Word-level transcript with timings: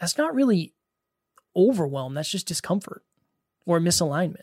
that's 0.00 0.18
not 0.18 0.34
really 0.34 0.74
overwhelm. 1.54 2.14
That's 2.14 2.30
just 2.30 2.46
discomfort 2.46 3.02
or 3.64 3.80
misalignment. 3.80 4.42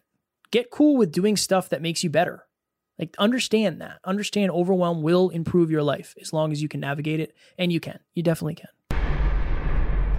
Get 0.52 0.72
cool 0.72 0.98
with 0.98 1.12
doing 1.12 1.38
stuff 1.38 1.70
that 1.70 1.82
makes 1.82 2.04
you 2.04 2.10
better. 2.10 2.46
Like, 3.00 3.16
understand 3.18 3.82
that. 3.82 4.00
Understand 4.06 4.52
overwhelm 4.52 5.02
will 5.02 5.30
improve 5.30 5.72
your 5.72 5.82
life 5.82 6.14
as 6.22 6.32
long 6.32 6.52
as 6.52 6.62
you 6.62 6.70
can 6.70 6.80
navigate 6.80 7.20
it. 7.20 7.36
And 7.58 7.74
you 7.74 7.80
can. 7.80 8.00
You 8.14 8.22
definitely 8.22 8.56
can. 8.56 8.70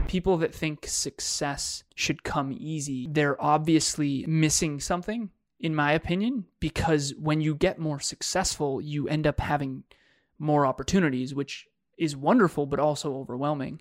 People 0.09 0.37
that 0.39 0.55
think 0.55 0.87
success 0.87 1.85
should 1.95 2.25
come 2.25 2.53
easy, 2.57 3.09
they're 3.11 3.43
obviously 3.43 4.25
missing 4.27 4.81
something, 4.81 5.31
in 5.61 5.75
my 5.75 5.93
opinion, 5.93 6.45
because 6.61 7.15
when 7.19 7.41
you 7.41 7.55
get 7.55 7.79
more 7.79 8.01
successful, 8.01 8.81
you 8.81 9.09
end 9.09 9.27
up 9.27 9.41
having 9.41 9.85
more 10.39 10.67
opportunities, 10.67 11.35
which 11.35 11.67
is 11.97 12.17
wonderful, 12.17 12.67
but 12.67 12.81
also 12.81 13.15
overwhelming. 13.17 13.81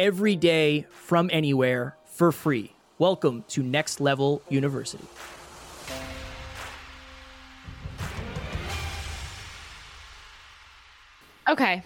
every 0.00 0.34
day 0.34 0.86
from 0.88 1.28
anywhere 1.30 1.94
for 2.06 2.32
free. 2.32 2.72
Welcome 2.98 3.44
to 3.48 3.62
Next 3.62 4.00
Level 4.00 4.40
University. 4.48 5.04
Okay. 11.46 11.82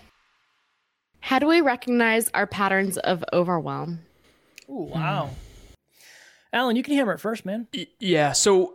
How 1.18 1.40
do 1.40 1.48
we 1.48 1.60
recognize 1.60 2.30
our 2.34 2.46
patterns 2.46 2.98
of 2.98 3.24
overwhelm? 3.32 3.98
Ooh, 4.70 4.90
wow. 4.94 5.26
Hmm. 5.26 5.34
Alan, 6.52 6.76
you 6.76 6.84
can 6.84 6.94
hammer 6.94 7.14
it 7.14 7.18
first, 7.18 7.44
man. 7.44 7.66
Yeah, 7.98 8.30
so 8.30 8.74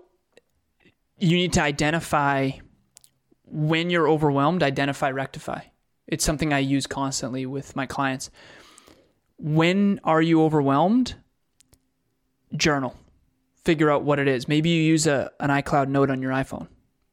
you 1.18 1.38
need 1.38 1.54
to 1.54 1.62
identify 1.62 2.52
when 3.46 3.90
you're 3.90 4.10
overwhelmed, 4.10 4.64
identify, 4.64 5.12
rectify. 5.12 5.62
It's 6.08 6.26
something 6.26 6.52
I 6.52 6.60
use 6.60 6.88
constantly 6.88 7.46
with 7.46 7.74
my 7.78 7.86
clients. 7.86 8.30
When 9.40 10.00
are 10.04 10.22
you 10.22 10.44
overwhelmed? 10.44 11.16
Journal. 12.56 12.96
Figure 13.64 13.90
out 13.90 14.04
what 14.04 14.20
it 14.20 14.28
is. 14.28 14.48
Maybe 14.48 14.70
you 14.70 14.82
use 14.82 15.08
a, 15.08 15.32
an 15.40 15.50
iCloud 15.50 15.88
note 15.88 16.10
on 16.10 16.22
your 16.22 16.32
iPhone, 16.32 16.68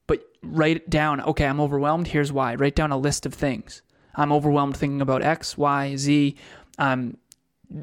but 0.07 0.23
write 0.43 0.77
it 0.77 0.91
down. 0.91 1.21
Okay, 1.21 1.47
I'm 1.47 1.61
overwhelmed. 1.61 2.09
Here's 2.09 2.33
why. 2.33 2.55
Write 2.55 2.75
down 2.75 2.91
a 2.91 2.99
list 2.99 3.27
of 3.27 3.35
things. 3.35 3.83
I'm 4.15 4.33
overwhelmed 4.33 4.77
thinking 4.77 5.01
about 5.01 5.23
X, 5.23 5.57
Y, 5.57 5.97
Z. 5.97 6.37
I'm 6.79 7.19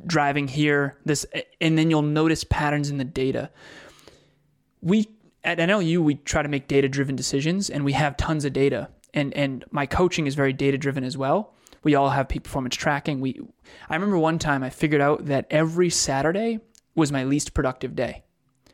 driving 0.05 0.47
here. 0.47 0.97
This, 1.05 1.25
and 1.61 1.77
then 1.77 1.89
you'll 1.89 2.01
notice 2.01 2.43
patterns 2.43 2.89
in 2.89 2.97
the 2.97 3.05
data. 3.05 3.49
We 4.81 5.09
at 5.43 5.57
NLU 5.57 5.99
we 5.99 6.15
try 6.15 6.41
to 6.41 6.49
make 6.49 6.67
data 6.67 6.89
driven 6.89 7.15
decisions, 7.15 7.69
and 7.69 7.85
we 7.85 7.93
have 7.93 8.17
tons 8.17 8.45
of 8.45 8.53
data. 8.53 8.89
And 9.13 9.33
and 9.35 9.63
my 9.71 9.85
coaching 9.85 10.27
is 10.27 10.35
very 10.35 10.53
data 10.53 10.77
driven 10.77 11.03
as 11.03 11.17
well. 11.17 11.53
We 11.83 11.95
all 11.95 12.09
have 12.09 12.29
peak 12.29 12.43
performance 12.43 12.75
tracking. 12.75 13.19
We 13.19 13.39
I 13.89 13.95
remember 13.95 14.17
one 14.17 14.39
time 14.39 14.63
I 14.63 14.69
figured 14.69 15.01
out 15.01 15.25
that 15.25 15.47
every 15.49 15.89
Saturday 15.89 16.59
was 16.95 17.11
my 17.11 17.23
least 17.23 17.53
productive 17.53 17.95
day, 17.95 18.23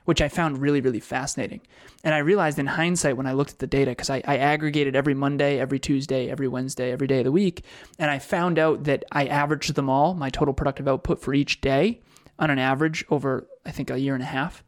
which 0.05 0.21
I 0.21 0.27
found 0.29 0.59
really, 0.59 0.81
really 0.81 0.99
fascinating. 0.99 1.61
And 2.03 2.13
I 2.13 2.19
realized 2.19 2.59
in 2.59 2.67
hindsight 2.67 3.17
when 3.17 3.25
I 3.25 3.33
looked 3.33 3.51
at 3.51 3.59
the 3.59 3.67
data, 3.67 3.91
because 3.91 4.09
I, 4.09 4.21
I 4.25 4.37
aggregated 4.37 4.95
every 4.95 5.13
Monday, 5.13 5.59
every 5.59 5.79
Tuesday, 5.79 6.29
every 6.29 6.47
Wednesday, 6.47 6.91
every 6.91 7.07
day 7.07 7.19
of 7.19 7.25
the 7.25 7.31
week, 7.31 7.63
and 7.97 8.11
I 8.11 8.19
found 8.19 8.59
out 8.59 8.85
that 8.85 9.05
I 9.11 9.27
averaged 9.27 9.75
them 9.75 9.89
all, 9.89 10.13
my 10.13 10.29
total 10.29 10.53
productive 10.53 10.87
output 10.87 11.21
for 11.21 11.33
each 11.33 11.61
day, 11.61 12.01
on 12.37 12.49
an 12.49 12.59
average 12.59 13.05
over, 13.09 13.47
I 13.65 13.71
think, 13.71 13.89
a 13.89 13.99
year 13.99 14.13
and 14.13 14.23
a 14.23 14.27
half. 14.27 14.63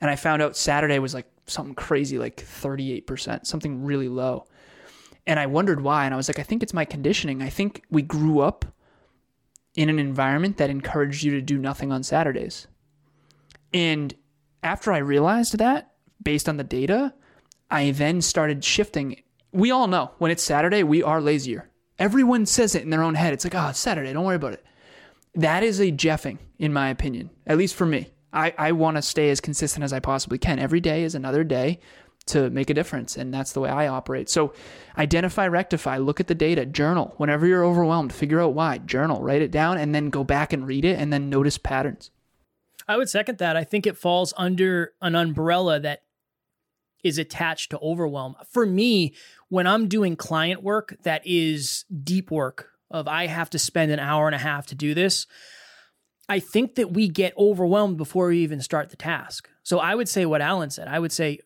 And 0.00 0.10
I 0.10 0.16
found 0.16 0.42
out 0.42 0.56
Saturday 0.56 0.98
was 0.98 1.14
like 1.14 1.26
something 1.46 1.74
crazy, 1.74 2.18
like 2.18 2.36
38%, 2.36 3.46
something 3.46 3.84
really 3.84 4.08
low. 4.08 4.46
And 5.26 5.40
I 5.40 5.46
wondered 5.46 5.80
why. 5.80 6.04
And 6.04 6.14
I 6.14 6.16
was 6.16 6.28
like, 6.28 6.38
I 6.38 6.44
think 6.44 6.62
it's 6.62 6.74
my 6.74 6.84
conditioning. 6.84 7.42
I 7.42 7.48
think 7.48 7.82
we 7.90 8.02
grew 8.02 8.40
up 8.40 8.64
in 9.74 9.88
an 9.88 9.98
environment 9.98 10.56
that 10.56 10.70
encouraged 10.70 11.22
you 11.22 11.32
to 11.32 11.40
do 11.40 11.58
nothing 11.58 11.92
on 11.92 12.02
Saturdays. 12.02 12.66
And 13.74 14.14
after 14.62 14.92
I 14.92 14.98
realized 14.98 15.58
that, 15.58 15.92
based 16.22 16.48
on 16.48 16.56
the 16.56 16.64
data, 16.64 17.12
I 17.70 17.90
then 17.90 18.20
started 18.20 18.64
shifting. 18.64 19.22
We 19.52 19.70
all 19.70 19.86
know 19.86 20.12
when 20.18 20.30
it's 20.30 20.42
Saturday, 20.42 20.82
we 20.82 21.02
are 21.02 21.20
lazier. 21.20 21.70
Everyone 21.98 22.46
says 22.46 22.74
it 22.74 22.82
in 22.82 22.90
their 22.90 23.02
own 23.02 23.14
head. 23.14 23.32
It's 23.32 23.44
like, 23.44 23.54
oh, 23.54 23.68
it's 23.68 23.78
Saturday. 23.78 24.12
Don't 24.12 24.24
worry 24.24 24.36
about 24.36 24.52
it. 24.52 24.64
That 25.34 25.62
is 25.62 25.80
a 25.80 25.92
jeffing, 25.92 26.38
in 26.58 26.72
my 26.72 26.88
opinion, 26.88 27.30
at 27.46 27.58
least 27.58 27.74
for 27.74 27.86
me. 27.86 28.10
I, 28.32 28.54
I 28.58 28.72
want 28.72 28.96
to 28.96 29.02
stay 29.02 29.30
as 29.30 29.40
consistent 29.40 29.84
as 29.84 29.92
I 29.92 30.00
possibly 30.00 30.38
can. 30.38 30.58
Every 30.58 30.80
day 30.80 31.04
is 31.04 31.14
another 31.14 31.44
day 31.44 31.80
to 32.26 32.50
make 32.50 32.70
a 32.70 32.74
difference. 32.74 33.16
And 33.16 33.32
that's 33.32 33.52
the 33.52 33.60
way 33.60 33.70
I 33.70 33.88
operate. 33.88 34.28
So 34.28 34.52
identify, 34.98 35.46
rectify, 35.46 35.98
look 35.98 36.20
at 36.20 36.26
the 36.26 36.34
data, 36.34 36.66
journal. 36.66 37.14
Whenever 37.16 37.46
you're 37.46 37.64
overwhelmed, 37.64 38.12
figure 38.12 38.40
out 38.40 38.54
why, 38.54 38.78
journal, 38.78 39.22
write 39.22 39.42
it 39.42 39.50
down, 39.50 39.78
and 39.78 39.94
then 39.94 40.10
go 40.10 40.24
back 40.24 40.52
and 40.52 40.66
read 40.66 40.84
it 40.84 40.98
and 40.98 41.12
then 41.12 41.30
notice 41.30 41.58
patterns. 41.58 42.10
I 42.88 42.96
would 42.96 43.08
second 43.08 43.38
that. 43.38 43.56
I 43.56 43.64
think 43.64 43.86
it 43.86 43.96
falls 43.96 44.32
under 44.36 44.92
an 45.00 45.14
umbrella 45.14 45.80
that 45.80 46.02
is 47.02 47.18
attached 47.18 47.70
to 47.70 47.78
overwhelm. 47.78 48.34
For 48.50 48.66
me, 48.66 49.14
when 49.48 49.66
I'm 49.66 49.88
doing 49.88 50.16
client 50.16 50.62
work 50.62 50.96
that 51.02 51.22
is 51.24 51.84
deep 52.02 52.30
work 52.30 52.70
of 52.90 53.06
I 53.06 53.26
have 53.26 53.50
to 53.50 53.58
spend 53.58 53.92
an 53.92 53.98
hour 53.98 54.26
and 54.26 54.34
a 54.34 54.38
half 54.38 54.66
to 54.66 54.74
do 54.74 54.94
this, 54.94 55.26
I 56.28 56.40
think 56.40 56.74
that 56.74 56.92
we 56.92 57.08
get 57.08 57.36
overwhelmed 57.38 57.96
before 57.96 58.28
we 58.28 58.38
even 58.38 58.60
start 58.60 58.90
the 58.90 58.96
task. 58.96 59.48
So 59.62 59.78
I 59.78 59.94
would 59.94 60.08
say 60.08 60.26
what 60.26 60.40
Alan 60.40 60.70
said. 60.70 60.88
I 60.88 60.98
would 60.98 61.12
say 61.12 61.40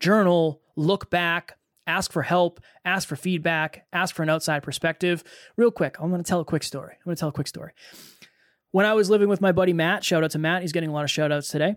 journal, 0.00 0.60
look 0.76 1.10
back, 1.10 1.56
ask 1.86 2.12
for 2.12 2.22
help, 2.22 2.60
ask 2.84 3.08
for 3.08 3.16
feedback, 3.16 3.86
ask 3.92 4.14
for 4.14 4.22
an 4.22 4.30
outside 4.30 4.62
perspective. 4.62 5.24
Real 5.56 5.70
quick, 5.70 5.96
I'm 6.00 6.10
going 6.10 6.22
to 6.22 6.28
tell 6.28 6.40
a 6.40 6.44
quick 6.44 6.62
story. 6.62 6.92
I'm 6.92 7.04
going 7.04 7.16
to 7.16 7.20
tell 7.20 7.28
a 7.28 7.32
quick 7.32 7.46
story. 7.46 7.72
When 8.70 8.86
I 8.86 8.94
was 8.94 9.10
living 9.10 9.28
with 9.28 9.40
my 9.40 9.52
buddy 9.52 9.72
Matt, 9.72 10.04
shout 10.04 10.24
out 10.24 10.32
to 10.32 10.38
Matt, 10.38 10.62
he's 10.62 10.72
getting 10.72 10.90
a 10.90 10.92
lot 10.92 11.04
of 11.04 11.10
shout 11.10 11.30
outs 11.30 11.48
today. 11.48 11.76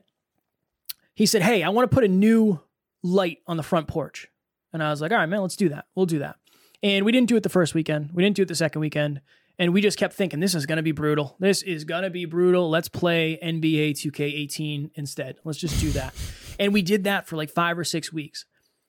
He 1.13 1.25
said, 1.25 1.41
Hey, 1.41 1.63
I 1.63 1.69
want 1.69 1.89
to 1.89 1.93
put 1.93 2.03
a 2.03 2.07
new 2.07 2.59
light 3.03 3.39
on 3.47 3.57
the 3.57 3.63
front 3.63 3.87
porch. 3.87 4.27
And 4.73 4.83
I 4.83 4.89
was 4.89 5.01
like, 5.01 5.11
All 5.11 5.17
right, 5.17 5.27
man, 5.27 5.41
let's 5.41 5.55
do 5.55 5.69
that. 5.69 5.85
We'll 5.95 6.05
do 6.05 6.19
that. 6.19 6.37
And 6.83 7.05
we 7.05 7.11
didn't 7.11 7.29
do 7.29 7.35
it 7.35 7.43
the 7.43 7.49
first 7.49 7.73
weekend. 7.73 8.11
We 8.13 8.23
didn't 8.23 8.35
do 8.35 8.43
it 8.43 8.47
the 8.47 8.55
second 8.55 8.81
weekend. 8.81 9.21
And 9.59 9.73
we 9.73 9.81
just 9.81 9.97
kept 9.97 10.13
thinking, 10.13 10.39
this 10.39 10.53
is 10.53 10.67
going 10.67 10.77
to 10.77 10.83
be 10.83 10.91
brutal. 10.91 11.35
This 11.39 11.63
is 11.63 11.83
going 11.83 12.03
to 12.03 12.11
be 12.11 12.25
brutal. 12.25 12.69
Let's 12.69 12.89
play 12.89 13.39
NBA 13.43 13.93
2K18 13.93 14.91
instead. 14.93 15.37
Let's 15.43 15.57
just 15.57 15.81
do 15.81 15.89
that. 15.91 16.13
And 16.59 16.73
we 16.73 16.81
did 16.81 17.05
that 17.05 17.27
for 17.27 17.35
like 17.35 17.49
five 17.49 17.77
or 17.77 17.83
six 17.83 18.11
weeks. 18.11 18.45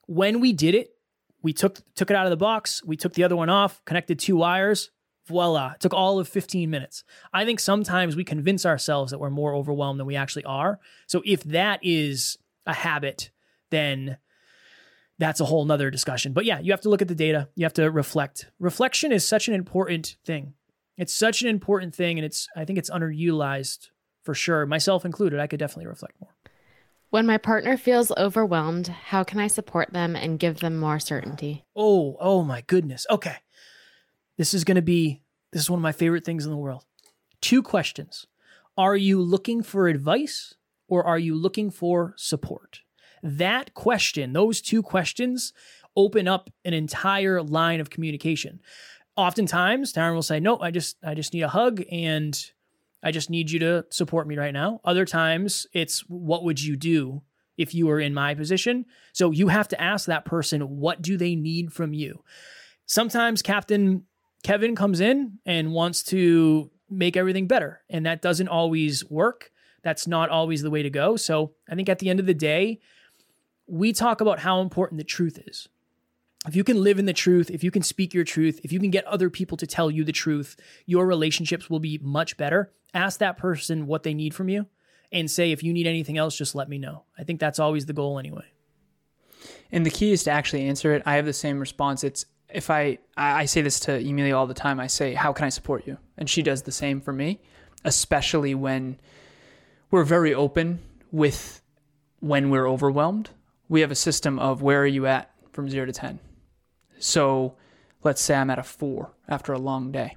When 0.07 0.41
we 0.41 0.53
did 0.53 0.75
it, 0.75 0.91
we 1.43 1.53
took 1.53 1.79
took 1.95 2.11
it 2.11 2.17
out 2.17 2.27
of 2.27 2.31
the 2.31 2.37
box. 2.37 2.83
We 2.85 2.97
took 2.97 3.15
the 3.15 3.25
other 3.25 3.37
one 3.37 3.51
off, 3.51 3.85
connected 3.85 4.19
two 4.19 4.37
wires. 4.37 4.91
Voila. 5.27 5.73
It 5.73 5.81
took 5.81 5.93
all 5.93 6.19
of 6.19 6.27
15 6.27 6.71
minutes. 6.71 7.05
I 7.35 7.45
think 7.45 7.61
sometimes 7.61 8.17
we 8.17 8.25
convince 8.25 8.65
ourselves 8.65 9.11
that 9.11 9.19
we're 9.19 9.29
more 9.29 9.55
overwhelmed 9.55 10.01
than 10.01 10.07
we 10.07 10.17
actually 10.17 10.45
are. 10.45 10.81
So 11.07 11.23
if 11.27 11.43
that 11.45 11.81
is 11.83 12.39
a 12.65 12.73
habit, 12.73 13.31
then 13.71 14.17
that's 15.19 15.41
a 15.41 15.45
whole 15.45 15.67
nother 15.67 15.91
discussion. 15.91 16.33
But 16.33 16.47
yeah, 16.47 16.61
you 16.61 16.73
have 16.73 16.81
to 16.81 16.89
look 16.89 17.03
at 17.03 17.09
the 17.09 17.15
data. 17.15 17.51
You 17.57 17.67
have 17.67 17.75
to 17.75 17.91
reflect. 17.91 18.47
Reflection 18.59 19.13
is 19.13 19.29
such 19.29 19.49
an 19.49 19.55
important 19.55 20.17
thing. 20.25 20.55
It's 20.97 21.15
such 21.15 21.43
an 21.43 21.49
important 21.49 21.95
thing, 21.95 22.19
and 22.19 22.25
it's 22.25 22.49
I 22.57 22.65
think 22.65 22.79
it's 22.79 22.91
underutilized 22.91 23.89
for 24.25 24.35
sure, 24.35 24.67
myself 24.67 25.05
included. 25.05 25.41
I 25.41 25.47
could 25.47 25.61
definitely 25.61 25.87
reflect 25.87 26.21
more. 26.21 26.35
When 27.11 27.27
my 27.27 27.39
partner 27.39 27.79
feels 27.79 28.13
overwhelmed, 28.19 28.89
how 28.89 29.25
can 29.25 29.41
I 29.41 29.47
support 29.47 29.95
them 29.95 30.15
and 30.15 30.39
give 30.39 30.61
them 30.61 30.77
more 30.77 30.99
certainty? 30.99 31.65
Oh, 31.75 32.19
oh 32.21 32.43
my 32.43 32.61
goodness. 32.63 33.07
Okay. 33.09 33.37
This 34.37 34.53
is 34.53 34.65
going 34.65 34.77
to 34.77 34.83
be 34.83 35.23
this 35.53 35.63
is 35.63 35.71
one 35.71 35.79
of 35.79 35.83
my 35.83 35.93
favorite 35.93 36.25
things 36.25 36.45
in 36.45 36.51
the 36.51 36.57
world. 36.57 36.85
Two 37.41 37.63
questions. 37.63 38.27
Are 38.77 38.95
you 38.95 39.23
looking 39.23 39.63
for 39.63 39.89
advice 39.89 40.55
or 40.87 41.03
are 41.05 41.19
you 41.19 41.35
looking 41.35 41.71
for 41.71 42.15
support? 42.19 42.83
That 43.23 43.73
question, 43.73 44.35
those 44.35 44.61
two 44.61 44.83
questions 44.83 45.55
open 45.97 46.29
up 46.29 46.51
an 46.65 46.75
entire 46.75 47.43
line 47.43 47.81
of 47.81 47.91
communication. 47.91 48.61
Oftentimes, 49.17 49.93
Taryn 49.93 50.15
will 50.15 50.23
say, 50.23 50.39
"No, 50.39 50.61
I 50.61 50.71
just 50.71 50.97
I 51.03 51.15
just 51.15 51.33
need 51.33 51.43
a 51.43 51.49
hug 51.49 51.83
and 51.91 52.39
I 53.03 53.11
just 53.11 53.31
need 53.31 53.51
you 53.51 53.59
to 53.61 53.87
support 53.91 54.27
me 54.27 54.37
right 54.37 54.53
now." 54.53 54.81
Other 54.85 55.05
times, 55.05 55.67
it's 55.73 56.01
what 56.09 56.45
would 56.45 56.63
you 56.63 56.77
do 56.77 57.23
if 57.57 57.75
you 57.75 57.87
were 57.87 58.01
in 58.01 58.15
my 58.15 58.35
position? 58.35 58.87
So 59.13 59.31
you 59.31 59.49
have 59.49 59.69
to 59.69 59.81
ask 59.81 60.07
that 60.07 60.25
person, 60.25 60.79
what 60.79 61.03
do 61.03 61.17
they 61.17 61.35
need 61.35 61.73
from 61.73 61.93
you? 61.93 62.23
Sometimes 62.87 63.43
Captain 63.43 64.05
Kevin 64.45 64.77
comes 64.77 65.01
in 65.01 65.39
and 65.45 65.73
wants 65.73 66.03
to 66.05 66.71
make 66.89 67.17
everything 67.17 67.47
better. 67.47 67.83
And 67.91 68.07
that 68.07 68.23
doesn't 68.23 68.49
always 68.49 69.05
work. 69.11 69.51
That's 69.83 70.07
not 70.07 70.31
always 70.31 70.63
the 70.63 70.71
way 70.71 70.83
to 70.83 70.91
go. 70.91 71.17
So 71.17 71.55
I 71.69 71.75
think 71.75 71.89
at 71.89 71.99
the 71.99 72.09
end 72.09 72.21
of 72.21 72.27
the 72.27 72.35
day, 72.35 72.81
we 73.67 73.93
talk 73.93 74.21
about 74.21 74.39
how 74.39 74.61
important 74.61 74.99
the 74.99 75.05
truth 75.05 75.39
is. 75.47 75.69
If 76.47 76.55
you 76.55 76.65
can 76.65 76.83
live 76.83 76.99
in 76.99 77.07
the 77.07 77.13
truth, 77.13 77.51
if 77.51 77.65
you 77.65 77.71
can 77.71 77.83
speak 77.83 78.15
your 78.15 78.25
truth, 78.25 78.61
if 78.63 78.73
you 78.73 78.79
can 78.79 78.91
get 78.91 79.05
other 79.07 79.29
people 79.29 79.57
to 79.57 79.67
tell 79.67 79.91
you 79.91 80.05
the 80.05 80.13
truth, 80.13 80.57
your 80.87 81.07
relationships 81.07 81.69
will 81.69 81.81
be 81.81 81.99
much 82.01 82.37
better. 82.37 82.73
Ask 82.95 83.19
that 83.19 83.37
person 83.37 83.87
what 83.87 84.05
they 84.05 84.15
need 84.15 84.35
from 84.35 84.49
you 84.49 84.67
and 85.11 85.31
say, 85.31 85.51
if 85.51 85.63
you 85.63 85.73
need 85.73 85.87
anything 85.87 86.17
else, 86.17 86.37
just 86.37 86.55
let 86.55 86.69
me 86.69 86.79
know. 86.79 87.05
I 87.19 87.25
think 87.25 87.41
that's 87.41 87.59
always 87.59 87.87
the 87.87 87.93
goal 87.93 88.19
anyway. 88.19 88.45
And 89.73 89.85
the 89.85 89.91
key 89.91 90.13
is 90.13 90.25
to 90.25 90.31
actually 90.31 90.67
answer 90.67 90.95
it. 90.95 91.03
I 91.05 91.17
have 91.17 91.27
the 91.27 91.33
same 91.33 91.59
response. 91.59 92.05
It's 92.05 92.25
if 92.49 92.71
I 92.71 92.99
I 93.17 93.45
say 93.45 93.61
this 93.61 93.81
to 93.81 93.99
Emilia 93.99 94.37
all 94.37 94.47
the 94.47 94.55
time. 94.55 94.81
I 94.81 94.87
say, 94.87 95.15
"How 95.15 95.33
can 95.33 95.45
I 95.45 95.51
support 95.51 95.87
you?" 95.87 95.99
And 96.17 96.31
she 96.31 96.43
does 96.43 96.63
the 96.63 96.73
same 96.73 97.01
for 97.01 97.13
me, 97.13 97.41
especially 97.85 98.55
when 98.55 98.99
we're 99.91 100.05
very 100.05 100.35
open 100.35 100.81
with 101.13 101.61
when 102.21 102.51
we're 102.51 102.69
overwhelmed. 102.69 103.31
We 103.69 103.83
have 103.83 103.91
a 103.91 103.95
system 103.95 104.39
of 104.39 104.63
where 104.63 104.83
are 104.83 104.87
you 104.87 105.07
at 105.07 105.31
from 105.53 105.69
0 105.69 105.87
to 105.87 105.93
10. 105.93 106.19
So, 106.99 107.57
let's 108.03 108.21
say 108.21 108.37
I'm 108.37 108.51
at 108.51 108.59
a 108.59 108.63
4 108.63 109.13
after 109.29 109.53
a 109.53 109.59
long 109.59 109.93
day. 109.93 110.17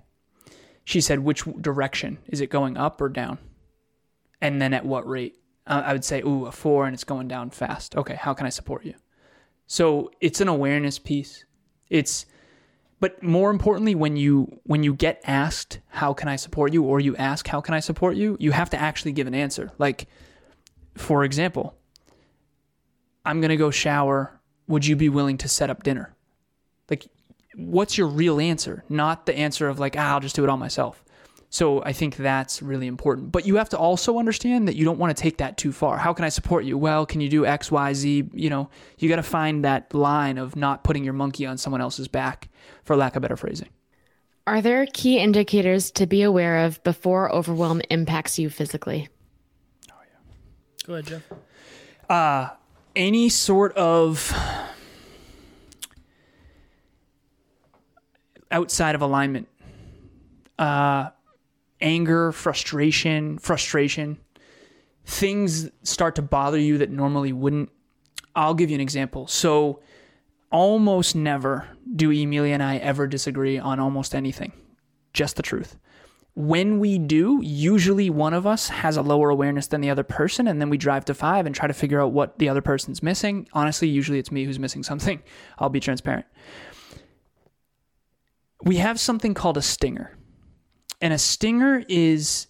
She 0.84 1.02
said, 1.02 1.20
"Which 1.20 1.44
direction? 1.60 2.18
Is 2.28 2.42
it 2.42 2.50
going 2.50 2.78
up 2.78 3.00
or 3.02 3.10
down?" 3.10 3.38
And 4.42 4.62
then 4.62 4.74
at 4.74 4.86
what 4.86 5.08
rate? 5.08 5.36
I 5.68 5.94
would 5.94 6.04
say, 6.04 6.22
"Ooh, 6.22 6.46
a 6.46 6.52
4 6.52 6.86
and 6.86 6.94
it's 6.94 7.04
going 7.04 7.28
down 7.28 7.52
fast." 7.52 7.96
Okay, 7.96 8.16
how 8.16 8.34
can 8.34 8.46
I 8.48 8.50
support 8.50 8.84
you? 8.84 8.96
So, 9.68 10.12
it's 10.20 10.42
an 10.42 10.48
awareness 10.48 11.00
piece 11.00 11.46
it's 11.92 12.26
but 13.00 13.22
more 13.22 13.52
importantly 13.52 13.94
when 13.94 14.16
you 14.16 14.60
when 14.64 14.82
you 14.82 14.94
get 14.96 15.22
asked 15.26 15.80
how 15.90 16.14
can 16.14 16.28
I 16.30 16.38
support 16.38 16.74
you 16.74 16.84
or 16.84 17.00
you 17.00 17.16
ask 17.18 17.48
how 17.48 17.62
can 17.62 17.76
I 17.76 17.80
support 17.80 18.16
you, 18.16 18.38
you 18.40 18.52
have 18.52 18.70
to 18.72 18.82
actually 18.82 19.12
give 19.12 19.28
an 19.28 19.36
answer. 19.36 19.72
Like 19.78 20.08
for 20.96 21.24
example, 21.24 21.76
I'm 23.26 23.42
to 23.42 23.58
go 23.58 23.70
shower. 23.70 24.40
Would 24.68 24.86
you 24.86 24.96
be 24.96 25.10
willing 25.10 25.38
to 25.40 25.48
set 25.48 25.70
up 25.70 25.84
dinner? 25.84 26.16
Like 27.56 27.66
what's 27.66 27.98
your 27.98 28.08
real 28.08 28.40
answer? 28.40 28.84
Not 28.90 29.26
the 29.26 29.38
answer 29.38 29.68
of 29.68 29.80
like, 29.80 29.96
ah, 29.98 30.14
I'll 30.14 30.20
just 30.20 30.36
do 30.36 30.44
it 30.44 30.50
all 30.50 30.58
myself. 30.58 31.04
So 31.54 31.84
I 31.84 31.92
think 31.92 32.16
that's 32.16 32.62
really 32.62 32.88
important. 32.88 33.34
But 33.34 33.46
you 33.46 33.58
have 33.58 33.68
to 33.70 33.78
also 33.78 34.18
understand 34.18 34.70
that 34.70 34.78
you 34.78 34.86
don't 34.86 34.98
want 34.98 35.16
to 35.16 35.22
take 35.22 35.38
that 35.40 35.58
too 35.58 35.74
far. 35.74 35.98
How 35.98 36.14
can 36.14 36.24
I 36.24 36.30
support 36.30 36.64
you? 36.64 36.78
Well, 36.78 37.06
can 37.06 37.20
you 37.20 37.28
do 37.28 37.46
X, 37.46 37.70
Y, 37.70 37.94
Z? 37.94 38.30
You 38.32 38.50
know, 38.50 38.70
you 38.98 39.10
got 39.10 39.18
to 39.18 39.24
find 39.24 39.66
that 39.66 39.94
line 39.94 40.38
of 40.38 40.56
not 40.56 40.86
putting 40.86 41.04
your 41.04 41.14
monkey 41.14 41.46
on 41.46 41.58
someone 41.58 41.82
else's 41.82 42.08
back, 42.08 42.48
for 42.86 42.96
lack 42.96 43.18
of 43.18 43.22
better 43.22 43.36
phrasing. 43.36 43.68
Are 44.48 44.62
there 44.62 44.86
key 44.94 45.20
indicators 45.20 45.92
to 45.92 46.08
be 46.08 46.22
aware 46.22 46.66
of 46.66 46.82
before 46.86 47.30
overwhelm 47.32 47.82
impacts 47.90 48.40
you 48.40 48.50
physically? 48.50 49.10
Oh, 49.92 49.96
yeah. 50.02 50.88
Go 50.88 50.94
ahead, 50.94 51.06
Jeff. 51.08 51.24
Uh, 52.10 52.50
any 52.96 53.28
sort 53.28 53.74
of 53.74 54.34
outside 58.52 58.96
of 58.96 59.02
alignment. 59.02 59.48
Uh, 60.60 61.10
anger, 61.82 62.32
frustration, 62.32 63.40
frustration, 63.40 64.18
things 65.06 65.70
start 65.84 66.16
to 66.16 66.22
bother 66.22 66.60
you 66.60 66.78
that 66.78 66.90
normally 66.90 67.34
wouldn't. 67.34 67.70
I'll 68.36 68.54
give 68.54 68.70
you 68.70 68.76
an 68.76 68.82
example. 68.82 69.28
So, 69.28 69.82
almost 70.52 71.16
never 71.16 71.68
do 71.96 72.12
Emilia 72.12 72.54
and 72.54 72.64
I 72.64 72.78
ever 72.78 73.08
disagree 73.08 73.58
on 73.58 73.80
almost 73.80 74.14
anything. 74.14 74.52
Just 75.14 75.36
the 75.36 75.42
truth. 75.42 75.78
When 76.34 76.80
we 76.80 76.98
do, 76.98 77.42
usually 77.44 78.10
one 78.10 78.34
of 78.34 78.48
us 78.48 78.70
has 78.70 78.96
a 78.96 79.02
lower 79.02 79.30
awareness 79.30 79.68
than 79.68 79.82
the 79.82 79.90
other 79.90 80.04
person, 80.04 80.48
and 80.48 80.62
then 80.62 80.70
we 80.70 80.78
drive 80.78 81.04
to 81.06 81.14
five 81.14 81.46
and 81.46 81.54
try 81.54 81.68
to 81.68 81.74
figure 81.74 82.02
out 82.02 82.14
what 82.14 82.40
the 82.40 82.48
other 82.48 82.62
person's 82.62 83.04
missing. 83.04 83.50
Honestly, 83.52 83.90
usually 83.90 84.18
it's 84.18 84.32
me 84.32 84.46
who's 84.46 84.60
missing 84.60 84.82
something. 84.82 85.22
I'll 85.60 85.70
be 85.70 85.82
transparent. 85.82 86.26
We 88.64 88.78
have 88.78 89.00
something 89.00 89.34
called 89.34 89.58
a 89.58 89.62
stinger. 89.62 90.18
And 91.02 91.14
a 91.14 91.18
stinger 91.18 91.84
is 91.88 92.48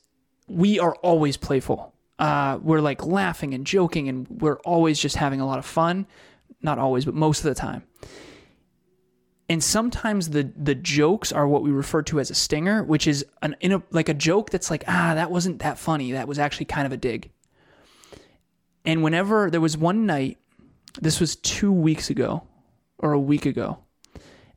we 0.47 0.79
are 0.79 0.95
always 0.95 1.37
playful. 1.37 1.93
Uh, 2.19 2.59
we're 2.61 2.81
like 2.81 3.05
laughing 3.05 3.53
and 3.53 3.65
joking, 3.65 4.09
and 4.09 4.27
we're 4.29 4.59
always 4.59 4.99
just 4.99 5.15
having 5.15 5.41
a 5.41 5.45
lot 5.45 5.57
of 5.57 5.65
fun. 5.65 6.05
Not 6.61 6.77
always, 6.77 7.05
but 7.05 7.15
most 7.15 7.39
of 7.39 7.45
the 7.45 7.55
time. 7.55 7.83
And 9.49 9.63
sometimes 9.63 10.29
the 10.29 10.51
the 10.55 10.75
jokes 10.75 11.31
are 11.31 11.47
what 11.47 11.63
we 11.63 11.71
refer 11.71 12.03
to 12.03 12.19
as 12.19 12.29
a 12.29 12.35
stinger, 12.35 12.83
which 12.83 13.07
is 13.07 13.25
an 13.41 13.55
in 13.59 13.71
a, 13.73 13.83
like 13.91 14.07
a 14.07 14.13
joke 14.13 14.49
that's 14.49 14.69
like 14.69 14.83
ah 14.87 15.13
that 15.15 15.31
wasn't 15.31 15.59
that 15.59 15.77
funny. 15.77 16.11
That 16.11 16.27
was 16.27 16.39
actually 16.39 16.65
kind 16.65 16.85
of 16.85 16.91
a 16.91 16.97
dig. 16.97 17.31
And 18.85 19.03
whenever 19.03 19.49
there 19.49 19.61
was 19.61 19.77
one 19.77 20.05
night, 20.05 20.37
this 21.01 21.19
was 21.19 21.35
two 21.35 21.71
weeks 21.71 22.09
ago 22.09 22.43
or 22.97 23.13
a 23.13 23.19
week 23.19 23.45
ago, 23.45 23.79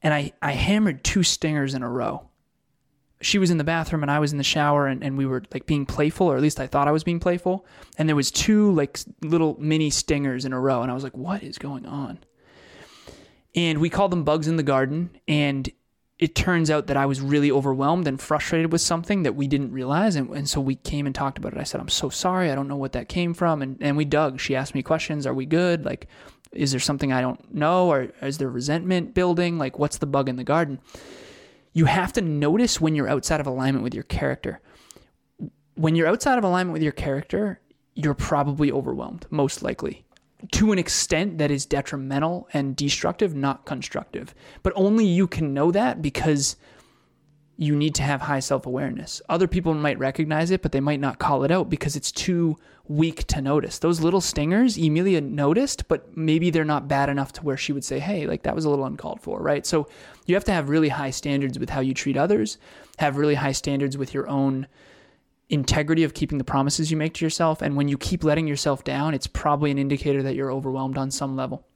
and 0.04 0.14
I 0.14 0.32
I 0.40 0.52
hammered 0.52 1.02
two 1.02 1.24
stingers 1.24 1.74
in 1.74 1.82
a 1.82 1.90
row 1.90 2.28
she 3.24 3.38
was 3.38 3.50
in 3.50 3.58
the 3.58 3.64
bathroom 3.64 4.02
and 4.02 4.10
I 4.10 4.18
was 4.18 4.32
in 4.32 4.38
the 4.38 4.44
shower 4.44 4.86
and, 4.86 5.02
and 5.02 5.16
we 5.16 5.26
were 5.26 5.42
like 5.52 5.66
being 5.66 5.86
playful, 5.86 6.26
or 6.26 6.36
at 6.36 6.42
least 6.42 6.60
I 6.60 6.66
thought 6.66 6.88
I 6.88 6.92
was 6.92 7.04
being 7.04 7.20
playful. 7.20 7.64
And 7.96 8.08
there 8.08 8.16
was 8.16 8.30
two 8.30 8.72
like 8.72 9.00
little 9.22 9.56
mini 9.58 9.90
stingers 9.90 10.44
in 10.44 10.52
a 10.52 10.60
row, 10.60 10.82
and 10.82 10.90
I 10.90 10.94
was 10.94 11.04
like, 11.04 11.16
"What 11.16 11.42
is 11.42 11.58
going 11.58 11.86
on?" 11.86 12.18
And 13.54 13.80
we 13.80 13.88
called 13.88 14.12
them 14.12 14.24
bugs 14.24 14.46
in 14.46 14.56
the 14.56 14.62
garden, 14.62 15.18
and 15.26 15.70
it 16.18 16.34
turns 16.34 16.70
out 16.70 16.86
that 16.86 16.96
I 16.96 17.06
was 17.06 17.20
really 17.20 17.50
overwhelmed 17.50 18.06
and 18.06 18.20
frustrated 18.20 18.70
with 18.70 18.80
something 18.80 19.24
that 19.24 19.34
we 19.34 19.48
didn't 19.48 19.72
realize. 19.72 20.16
And, 20.16 20.30
and 20.30 20.48
so 20.48 20.60
we 20.60 20.76
came 20.76 21.06
and 21.06 21.14
talked 21.14 21.38
about 21.38 21.54
it. 21.54 21.58
I 21.58 21.64
said, 21.64 21.80
I'm 21.80 21.88
so 21.88 22.08
sorry. 22.08 22.52
I 22.52 22.54
don't 22.54 22.68
know 22.68 22.76
what 22.76 22.92
that 22.92 23.08
came 23.08 23.34
from. 23.34 23.62
And, 23.62 23.76
and 23.80 23.96
we 23.96 24.04
dug. 24.04 24.38
She 24.38 24.54
asked 24.54 24.76
me 24.76 24.82
questions. 24.82 25.26
Are 25.26 25.34
we 25.34 25.44
good? 25.44 25.84
Like, 25.84 26.06
is 26.54 26.70
there 26.70 26.80
something 26.80 27.12
I 27.12 27.20
don't 27.20 27.54
know? 27.54 27.90
Or 27.90 28.08
is 28.22 28.38
there 28.38 28.48
resentment 28.48 29.14
building? 29.14 29.58
Like, 29.58 29.78
what's 29.78 29.98
the 29.98 30.06
bug 30.06 30.28
in 30.28 30.36
the 30.36 30.44
garden? 30.44 30.80
you 31.74 31.84
have 31.86 32.12
to 32.12 32.22
notice 32.22 32.80
when 32.80 32.94
you're 32.94 33.08
outside 33.08 33.40
of 33.40 33.46
alignment 33.46 33.82
with 33.82 33.94
your 33.94 34.04
character. 34.04 34.60
When 35.74 35.96
you're 35.96 36.06
outside 36.06 36.38
of 36.38 36.44
alignment 36.44 36.72
with 36.72 36.82
your 36.82 36.92
character, 36.92 37.60
you're 37.94 38.14
probably 38.14 38.70
overwhelmed, 38.70 39.26
most 39.28 39.62
likely, 39.62 40.06
to 40.52 40.70
an 40.70 40.78
extent 40.78 41.38
that 41.38 41.50
is 41.50 41.66
detrimental 41.66 42.48
and 42.52 42.76
destructive, 42.76 43.34
not 43.34 43.66
constructive. 43.66 44.34
But 44.62 44.72
only 44.76 45.04
you 45.04 45.26
can 45.26 45.52
know 45.52 45.72
that 45.72 46.00
because 46.00 46.56
you 47.56 47.76
need 47.76 47.94
to 47.94 48.02
have 48.02 48.22
high 48.22 48.40
self 48.40 48.66
awareness. 48.66 49.22
Other 49.28 49.46
people 49.46 49.74
might 49.74 49.98
recognize 49.98 50.50
it, 50.50 50.62
but 50.62 50.72
they 50.72 50.80
might 50.80 51.00
not 51.00 51.18
call 51.18 51.44
it 51.44 51.50
out 51.50 51.70
because 51.70 51.96
it's 51.96 52.10
too 52.10 52.56
weak 52.86 53.26
to 53.28 53.40
notice. 53.40 53.78
Those 53.78 54.00
little 54.00 54.20
stingers, 54.20 54.76
Emilia 54.76 55.20
noticed, 55.20 55.88
but 55.88 56.16
maybe 56.16 56.50
they're 56.50 56.64
not 56.64 56.88
bad 56.88 57.08
enough 57.08 57.32
to 57.34 57.42
where 57.42 57.56
she 57.56 57.72
would 57.72 57.84
say, 57.84 57.98
hey, 57.98 58.26
like 58.26 58.42
that 58.42 58.54
was 58.54 58.64
a 58.64 58.70
little 58.70 58.84
uncalled 58.84 59.20
for, 59.20 59.40
right? 59.40 59.64
So 59.64 59.88
you 60.26 60.34
have 60.34 60.44
to 60.44 60.52
have 60.52 60.68
really 60.68 60.90
high 60.90 61.10
standards 61.10 61.58
with 61.58 61.70
how 61.70 61.80
you 61.80 61.94
treat 61.94 62.16
others, 62.16 62.58
have 62.98 63.16
really 63.16 63.36
high 63.36 63.52
standards 63.52 63.96
with 63.96 64.12
your 64.12 64.28
own 64.28 64.66
integrity 65.48 66.04
of 66.04 66.14
keeping 66.14 66.38
the 66.38 66.44
promises 66.44 66.90
you 66.90 66.96
make 66.96 67.14
to 67.14 67.24
yourself. 67.24 67.62
And 67.62 67.76
when 67.76 67.88
you 67.88 67.96
keep 67.96 68.24
letting 68.24 68.46
yourself 68.46 68.84
down, 68.84 69.14
it's 69.14 69.26
probably 69.26 69.70
an 69.70 69.78
indicator 69.78 70.22
that 70.22 70.34
you're 70.34 70.52
overwhelmed 70.52 70.98
on 70.98 71.10
some 71.10 71.36
level. 71.36 71.66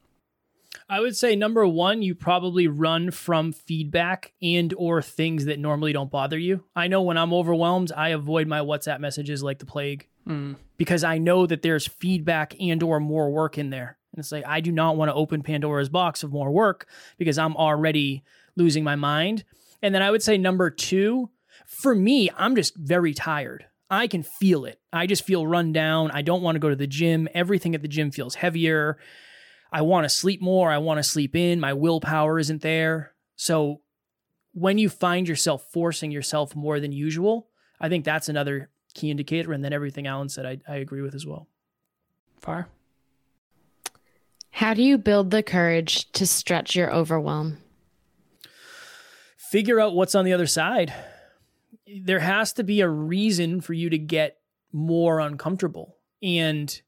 I 0.91 1.01
would 1.01 1.17
say 1.17 1.37
number 1.37 1.67
one, 1.67 2.01
you 2.01 2.15
probably 2.15 2.67
run 2.67 3.11
from 3.11 3.53
feedback 3.53 4.33
and 4.41 4.73
or 4.77 5.03
things 5.03 5.45
that 5.45 5.59
normally 5.59 5.93
don't 5.93 6.11
bother 6.11 6.39
you. 6.39 6.65
I 6.75 6.89
know 6.89 7.03
when 7.03 7.19
I'm 7.19 7.35
overwhelmed, 7.35 7.93
I 7.95 8.11
avoid 8.11 8.49
my 8.49 8.61
WhatsApp 8.61 8.99
messages 8.99 9.43
like 9.43 9.59
the 9.59 9.67
plague 9.67 10.09
mm. 10.27 10.57
because 10.79 11.05
I 11.05 11.19
know 11.19 11.47
that 11.47 11.61
there's 11.61 11.87
feedback 11.87 12.55
and 12.59 12.83
or 12.83 13.01
more 13.01 13.31
work 13.31 13.59
in 13.59 13.69
there. 13.69 13.99
And 14.13 14.21
it's 14.21 14.33
like 14.33 14.47
I 14.47 14.61
do 14.61 14.73
not 14.73 14.97
want 14.97 15.11
to 15.11 15.15
open 15.15 15.43
Pandora's 15.43 15.91
box 15.91 16.23
of 16.23 16.33
more 16.33 16.51
work 16.51 16.89
because 17.19 17.37
I'm 17.37 17.57
already 17.57 18.25
losing 18.57 18.83
my 18.83 18.97
mind. 18.97 19.45
And 19.83 19.95
then 19.95 20.03
I 20.03 20.11
would 20.11 20.23
say 20.23 20.39
number 20.39 20.71
two, 20.71 21.29
for 21.67 21.95
me, 21.95 22.31
I'm 22.37 22.57
just 22.57 22.75
very 22.77 23.13
tired. 23.13 23.67
I 23.91 24.07
can 24.07 24.23
feel 24.23 24.65
it. 24.65 24.81
I 24.93 25.07
just 25.07 25.25
feel 25.25 25.47
run 25.47 25.73
down. 25.73 26.11
I 26.13 26.23
don't 26.23 26.43
want 26.43 26.57
to 26.57 26.61
go 26.61 26.69
to 26.71 26.77
the 26.77 26.87
gym. 26.87 27.29
Everything 27.35 27.75
at 27.75 27.83
the 27.83 27.89
gym 27.89 28.11
feels 28.11 28.35
heavier. 28.37 28.99
I 29.71 29.83
want 29.83 30.05
to 30.05 30.09
sleep 30.09 30.41
more. 30.41 30.71
I 30.71 30.79
want 30.79 30.99
to 30.99 31.03
sleep 31.03 31.37
in. 31.37 31.61
My 31.61 31.73
willpower 31.73 32.39
isn't 32.39 32.63
there. 32.63 33.13
So 33.37 33.81
when 34.53 34.79
you 34.79 34.89
find 34.89 35.29
yourself 35.29 35.71
forcing 35.73 36.11
yourself 36.11 36.57
more 36.57 36.81
than 36.81 36.93
usual, 36.93 37.49
I 37.81 37.89
think 37.89 38.05
that's 38.05 38.29
another 38.29 38.71
key 38.95 39.11
indicator. 39.11 39.53
And 39.53 39.65
then 39.65 39.73
everything 39.73 40.07
Alan 40.07 40.29
said, 40.29 40.47
I, 40.47 40.59
I 40.67 40.77
agree 40.77 41.03
with 41.03 41.15
as 41.15 41.27
well. 41.27 41.49
Fire. 42.41 42.69
How 44.51 44.75
do 44.75 44.83
you 44.83 44.99
build 44.99 45.31
the 45.31 45.43
courage 45.43 46.11
to 46.13 46.27
stretch 46.27 46.75
your 46.75 46.93
overwhelm? 46.93 47.59
Figure 49.37 49.79
out 49.81 49.95
what's 49.95 50.15
on 50.15 50.25
the 50.25 50.33
other 50.33 50.47
side. 50.47 50.93
There 52.03 52.19
has 52.19 52.53
to 52.55 52.65
be 52.65 52.81
a 52.81 52.89
reason 52.89 53.61
for 53.61 53.73
you 53.73 53.89
to 53.91 53.99
get 53.99 54.39
more 54.73 55.21
uncomfortable. 55.21 55.97
And 56.23 56.81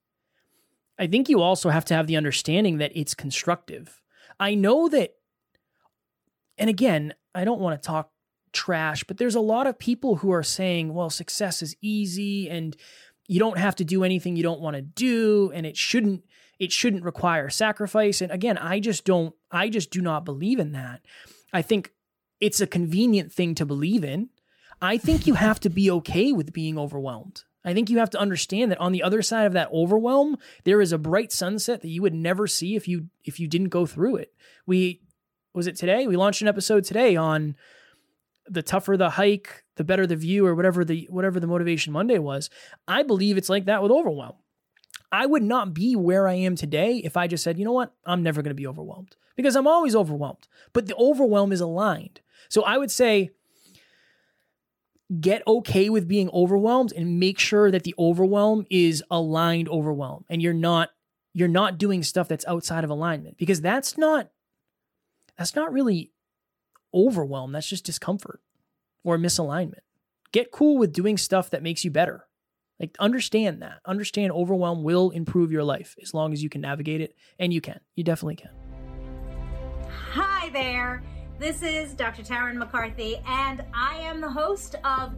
I 1.00 1.06
think 1.06 1.30
you 1.30 1.40
also 1.40 1.70
have 1.70 1.86
to 1.86 1.94
have 1.94 2.06
the 2.06 2.18
understanding 2.18 2.76
that 2.76 2.92
it's 2.94 3.14
constructive. 3.14 4.02
I 4.38 4.54
know 4.54 4.86
that, 4.90 5.14
and 6.58 6.68
again, 6.68 7.14
I 7.34 7.44
don't 7.44 7.60
want 7.60 7.80
to 7.80 7.86
talk 7.86 8.10
trash, 8.52 9.02
but 9.04 9.16
there's 9.16 9.34
a 9.34 9.40
lot 9.40 9.66
of 9.66 9.78
people 9.78 10.16
who 10.16 10.30
are 10.30 10.42
saying, 10.42 10.92
well, 10.92 11.08
success 11.08 11.62
is 11.62 11.74
easy 11.80 12.50
and 12.50 12.76
you 13.28 13.38
don't 13.38 13.56
have 13.56 13.76
to 13.76 13.84
do 13.84 14.04
anything 14.04 14.36
you 14.36 14.42
don't 14.42 14.60
want 14.60 14.76
to 14.76 14.82
do 14.82 15.50
and 15.54 15.64
it 15.64 15.76
shouldn't 15.76 16.24
it 16.58 16.70
shouldn't 16.70 17.04
require 17.04 17.48
sacrifice. 17.48 18.20
And 18.20 18.30
again 18.30 18.58
i 18.58 18.80
just 18.80 19.04
don't 19.04 19.34
i 19.50 19.68
just 19.68 19.90
do 19.90 20.02
not 20.02 20.24
believe 20.24 20.58
in 20.58 20.72
that. 20.72 21.00
I 21.52 21.62
think 21.62 21.92
it's 22.40 22.60
a 22.60 22.66
convenient 22.66 23.32
thing 23.32 23.54
to 23.54 23.64
believe 23.64 24.04
in. 24.04 24.30
I 24.82 24.98
think 24.98 25.26
you 25.26 25.34
have 25.34 25.60
to 25.60 25.70
be 25.70 25.90
okay 25.92 26.32
with 26.32 26.52
being 26.52 26.76
overwhelmed 26.76 27.44
i 27.64 27.74
think 27.74 27.90
you 27.90 27.98
have 27.98 28.10
to 28.10 28.18
understand 28.18 28.70
that 28.70 28.80
on 28.80 28.92
the 28.92 29.02
other 29.02 29.22
side 29.22 29.46
of 29.46 29.52
that 29.52 29.70
overwhelm 29.72 30.36
there 30.64 30.80
is 30.80 30.92
a 30.92 30.98
bright 30.98 31.32
sunset 31.32 31.82
that 31.82 31.88
you 31.88 32.02
would 32.02 32.14
never 32.14 32.46
see 32.46 32.76
if 32.76 32.86
you 32.86 33.06
if 33.24 33.38
you 33.40 33.46
didn't 33.46 33.68
go 33.68 33.86
through 33.86 34.16
it 34.16 34.32
we 34.66 35.00
was 35.54 35.66
it 35.66 35.76
today 35.76 36.06
we 36.06 36.16
launched 36.16 36.42
an 36.42 36.48
episode 36.48 36.84
today 36.84 37.16
on 37.16 37.56
the 38.50 38.62
tougher 38.62 38.96
the 38.96 39.10
hike, 39.10 39.64
the 39.76 39.84
better 39.84 40.06
the 40.06 40.16
view, 40.16 40.44
or 40.44 40.54
whatever 40.54 40.84
the 40.84 41.06
whatever 41.10 41.40
the 41.40 41.46
motivation 41.46 41.92
Monday 41.92 42.18
was. 42.18 42.50
I 42.86 43.02
believe 43.04 43.38
it's 43.38 43.48
like 43.48 43.66
that 43.66 43.82
with 43.82 43.92
overwhelm. 43.92 44.34
I 45.12 45.26
would 45.26 45.42
not 45.42 45.72
be 45.72 45.96
where 45.96 46.28
I 46.28 46.34
am 46.34 46.56
today 46.56 46.96
if 46.96 47.16
I 47.16 47.26
just 47.26 47.42
said, 47.42 47.58
you 47.58 47.64
know 47.64 47.72
what, 47.72 47.92
I'm 48.04 48.22
never 48.22 48.42
going 48.42 48.50
to 48.50 48.60
be 48.60 48.66
overwhelmed 48.66 49.16
because 49.36 49.56
I'm 49.56 49.66
always 49.66 49.96
overwhelmed. 49.96 50.46
But 50.72 50.86
the 50.86 50.94
overwhelm 50.96 51.52
is 51.52 51.60
aligned. 51.60 52.20
So 52.48 52.62
I 52.62 52.78
would 52.78 52.90
say, 52.90 53.30
get 55.18 55.42
okay 55.46 55.88
with 55.88 56.06
being 56.06 56.30
overwhelmed 56.30 56.92
and 56.92 57.18
make 57.18 57.38
sure 57.38 57.70
that 57.70 57.82
the 57.82 57.94
overwhelm 57.98 58.64
is 58.70 59.02
aligned 59.10 59.68
overwhelm 59.68 60.24
and 60.28 60.40
you're 60.40 60.52
not 60.52 60.90
you're 61.32 61.48
not 61.48 61.78
doing 61.78 62.02
stuff 62.02 62.28
that's 62.28 62.46
outside 62.46 62.84
of 62.84 62.90
alignment 62.90 63.36
because 63.36 63.60
that's 63.60 63.98
not 63.98 64.30
that's 65.36 65.56
not 65.56 65.72
really 65.72 66.12
overwhelm. 66.92 67.52
That's 67.52 67.68
just 67.68 67.84
discomfort 67.84 68.40
or 69.04 69.18
misalignment. 69.18 69.80
Get 70.32 70.52
cool 70.52 70.78
with 70.78 70.92
doing 70.92 71.16
stuff 71.16 71.50
that 71.50 71.62
makes 71.62 71.84
you 71.84 71.90
better. 71.90 72.26
Like, 72.78 72.96
understand 72.98 73.62
that. 73.62 73.80
Understand 73.84 74.32
overwhelm 74.32 74.82
will 74.82 75.10
improve 75.10 75.52
your 75.52 75.64
life 75.64 75.96
as 76.00 76.14
long 76.14 76.32
as 76.32 76.42
you 76.42 76.48
can 76.48 76.60
navigate 76.60 77.00
it. 77.00 77.14
And 77.38 77.52
you 77.52 77.60
can. 77.60 77.80
You 77.94 78.04
definitely 78.04 78.36
can. 78.36 78.50
Hi 80.12 80.48
there. 80.50 81.02
This 81.40 81.62
is 81.62 81.94
Dr. 81.94 82.22
Taryn 82.22 82.58
McCarthy, 82.58 83.16
and 83.26 83.64
I 83.72 83.96
am 84.00 84.20
the 84.20 84.30
host 84.30 84.74
of 84.84 85.14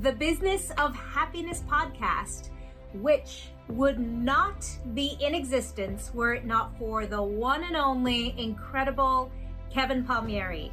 the 0.00 0.12
Business 0.12 0.72
of 0.78 0.96
Happiness 0.96 1.64
podcast, 1.68 2.48
which 2.94 3.48
would 3.68 3.98
not 3.98 4.66
be 4.94 5.18
in 5.20 5.34
existence 5.34 6.10
were 6.14 6.32
it 6.32 6.46
not 6.46 6.78
for 6.78 7.04
the 7.04 7.22
one 7.22 7.62
and 7.62 7.76
only 7.76 8.34
incredible 8.38 9.30
Kevin 9.70 10.02
Palmieri. 10.02 10.72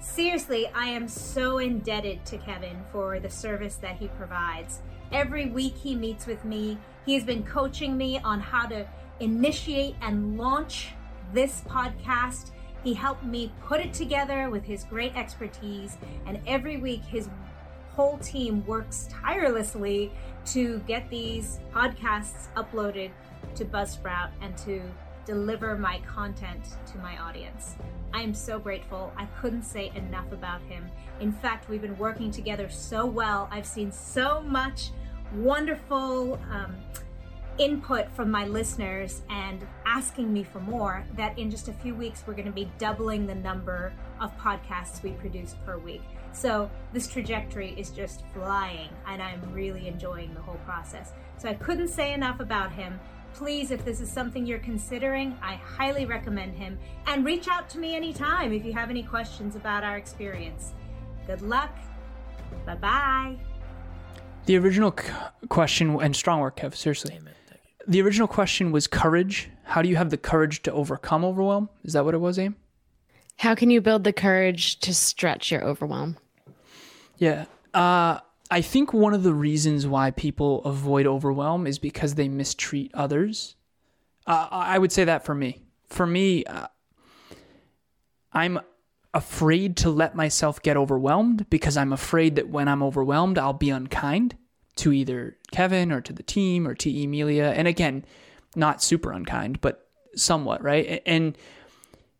Seriously, 0.00 0.66
I 0.74 0.86
am 0.86 1.06
so 1.06 1.58
indebted 1.58 2.26
to 2.26 2.38
Kevin 2.38 2.82
for 2.90 3.20
the 3.20 3.30
service 3.30 3.76
that 3.76 3.98
he 3.98 4.08
provides. 4.08 4.80
Every 5.12 5.46
week 5.46 5.76
he 5.76 5.94
meets 5.94 6.26
with 6.26 6.44
me. 6.44 6.76
He 7.06 7.14
has 7.14 7.22
been 7.22 7.44
coaching 7.44 7.96
me 7.96 8.18
on 8.18 8.40
how 8.40 8.66
to 8.66 8.84
initiate 9.20 9.94
and 10.02 10.36
launch 10.36 10.88
this 11.32 11.60
podcast. 11.68 12.50
He 12.82 12.94
helped 12.94 13.24
me 13.24 13.52
put 13.62 13.80
it 13.80 13.92
together 13.92 14.50
with 14.50 14.64
his 14.64 14.84
great 14.84 15.14
expertise, 15.16 15.98
and 16.26 16.40
every 16.46 16.76
week 16.76 17.02
his 17.04 17.28
whole 17.90 18.18
team 18.18 18.64
works 18.66 19.08
tirelessly 19.10 20.12
to 20.46 20.78
get 20.80 21.10
these 21.10 21.60
podcasts 21.72 22.46
uploaded 22.56 23.10
to 23.54 23.64
Buzzsprout 23.64 24.30
and 24.40 24.56
to 24.58 24.82
deliver 25.26 25.76
my 25.76 26.00
content 26.00 26.64
to 26.90 26.98
my 26.98 27.18
audience. 27.18 27.76
I 28.14 28.22
am 28.22 28.34
so 28.34 28.58
grateful. 28.58 29.12
I 29.16 29.26
couldn't 29.40 29.62
say 29.62 29.92
enough 29.94 30.32
about 30.32 30.62
him. 30.62 30.90
In 31.20 31.30
fact, 31.30 31.68
we've 31.68 31.82
been 31.82 31.98
working 31.98 32.30
together 32.30 32.68
so 32.68 33.04
well. 33.06 33.48
I've 33.52 33.66
seen 33.66 33.92
so 33.92 34.40
much 34.40 34.90
wonderful 35.34 36.40
um, 36.50 36.74
input 37.60 38.10
from 38.16 38.30
my 38.30 38.46
listeners 38.46 39.20
and 39.28 39.66
asking 39.84 40.32
me 40.32 40.42
for 40.42 40.60
more 40.60 41.04
that 41.14 41.38
in 41.38 41.50
just 41.50 41.68
a 41.68 41.72
few 41.74 41.94
weeks, 41.94 42.24
we're 42.26 42.32
going 42.32 42.46
to 42.46 42.52
be 42.52 42.70
doubling 42.78 43.26
the 43.26 43.34
number 43.34 43.92
of 44.18 44.36
podcasts 44.38 45.02
we 45.02 45.10
produce 45.12 45.54
per 45.66 45.76
week. 45.76 46.02
So 46.32 46.70
this 46.94 47.06
trajectory 47.06 47.74
is 47.76 47.90
just 47.90 48.24
flying, 48.32 48.88
and 49.06 49.22
I'm 49.22 49.42
really 49.52 49.88
enjoying 49.88 50.32
the 50.32 50.40
whole 50.40 50.58
process. 50.64 51.12
So 51.36 51.48
I 51.50 51.54
couldn't 51.54 51.88
say 51.88 52.14
enough 52.14 52.40
about 52.40 52.72
him. 52.72 52.98
Please, 53.34 53.70
if 53.70 53.84
this 53.84 54.00
is 54.00 54.10
something 54.10 54.46
you're 54.46 54.58
considering, 54.58 55.36
I 55.42 55.54
highly 55.56 56.06
recommend 56.06 56.54
him. 56.54 56.78
And 57.06 57.26
reach 57.26 57.46
out 57.46 57.68
to 57.70 57.78
me 57.78 57.94
anytime 57.94 58.54
if 58.54 58.64
you 58.64 58.72
have 58.72 58.88
any 58.88 59.02
questions 59.02 59.54
about 59.54 59.84
our 59.84 59.98
experience. 59.98 60.72
Good 61.26 61.42
luck. 61.42 61.76
Bye 62.64 62.76
bye. 62.76 63.36
The 64.46 64.56
original 64.56 64.94
c- 64.98 65.12
question, 65.48 66.00
and 66.00 66.16
strong 66.16 66.40
work, 66.40 66.56
Kev, 66.56 66.74
seriously. 66.74 67.16
Amen. 67.16 67.34
The 67.86 68.02
original 68.02 68.28
question 68.28 68.72
was 68.72 68.86
courage. 68.86 69.50
How 69.64 69.82
do 69.82 69.88
you 69.88 69.96
have 69.96 70.10
the 70.10 70.16
courage 70.16 70.62
to 70.62 70.72
overcome 70.72 71.24
overwhelm? 71.24 71.68
Is 71.84 71.94
that 71.94 72.04
what 72.04 72.14
it 72.14 72.18
was, 72.18 72.38
Aim? 72.38 72.56
How 73.38 73.54
can 73.54 73.70
you 73.70 73.80
build 73.80 74.04
the 74.04 74.12
courage 74.12 74.78
to 74.80 74.92
stretch 74.92 75.50
your 75.50 75.64
overwhelm? 75.64 76.18
Yeah. 77.16 77.46
Uh, 77.72 78.18
I 78.50 78.60
think 78.60 78.92
one 78.92 79.14
of 79.14 79.22
the 79.22 79.32
reasons 79.32 79.86
why 79.86 80.10
people 80.10 80.62
avoid 80.64 81.06
overwhelm 81.06 81.66
is 81.66 81.78
because 81.78 82.16
they 82.16 82.28
mistreat 82.28 82.90
others. 82.94 83.54
Uh, 84.26 84.48
I 84.50 84.78
would 84.78 84.92
say 84.92 85.04
that 85.04 85.24
for 85.24 85.34
me. 85.34 85.62
For 85.88 86.06
me, 86.06 86.44
uh, 86.44 86.66
I'm 88.32 88.60
afraid 89.14 89.76
to 89.78 89.90
let 89.90 90.14
myself 90.14 90.60
get 90.62 90.76
overwhelmed 90.76 91.48
because 91.48 91.76
I'm 91.76 91.92
afraid 91.92 92.36
that 92.36 92.48
when 92.48 92.68
I'm 92.68 92.82
overwhelmed, 92.82 93.38
I'll 93.38 93.52
be 93.52 93.70
unkind 93.70 94.36
to 94.80 94.92
either 94.92 95.36
Kevin 95.52 95.92
or 95.92 96.00
to 96.00 96.12
the 96.12 96.22
team 96.22 96.66
or 96.66 96.74
to 96.74 97.02
Emilia. 97.02 97.52
And 97.56 97.68
again, 97.68 98.04
not 98.56 98.82
super 98.82 99.12
unkind, 99.12 99.60
but 99.60 99.86
somewhat, 100.16 100.62
right? 100.62 101.02
And 101.06 101.36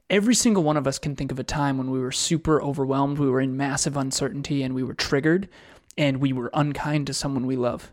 every 0.08 0.34
single 0.34 0.62
one 0.62 0.76
of 0.76 0.86
us 0.86 0.98
can 0.98 1.16
think 1.16 1.32
of 1.32 1.38
a 1.38 1.44
time 1.44 1.78
when 1.78 1.90
we 1.90 2.00
were 2.00 2.12
super 2.12 2.62
overwhelmed, 2.62 3.18
we 3.18 3.28
were 3.28 3.40
in 3.40 3.56
massive 3.56 3.96
uncertainty, 3.96 4.62
and 4.62 4.74
we 4.74 4.82
were 4.82 4.94
triggered 4.94 5.48
and 5.96 6.18
we 6.18 6.32
were 6.32 6.50
unkind 6.54 7.06
to 7.06 7.14
someone 7.14 7.46
we 7.46 7.56
love. 7.56 7.90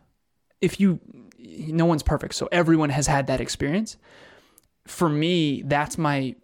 If 0.61 0.79
you, 0.79 0.99
no 1.39 1.85
one's 1.85 2.03
perfect, 2.03 2.35
so 2.35 2.47
everyone 2.51 2.89
has 2.89 3.07
had 3.07 3.27
that 3.27 3.41
experience. 3.41 3.97
For 4.85 5.09
me, 5.09 5.63
that's 5.63 5.97
my 5.97 6.35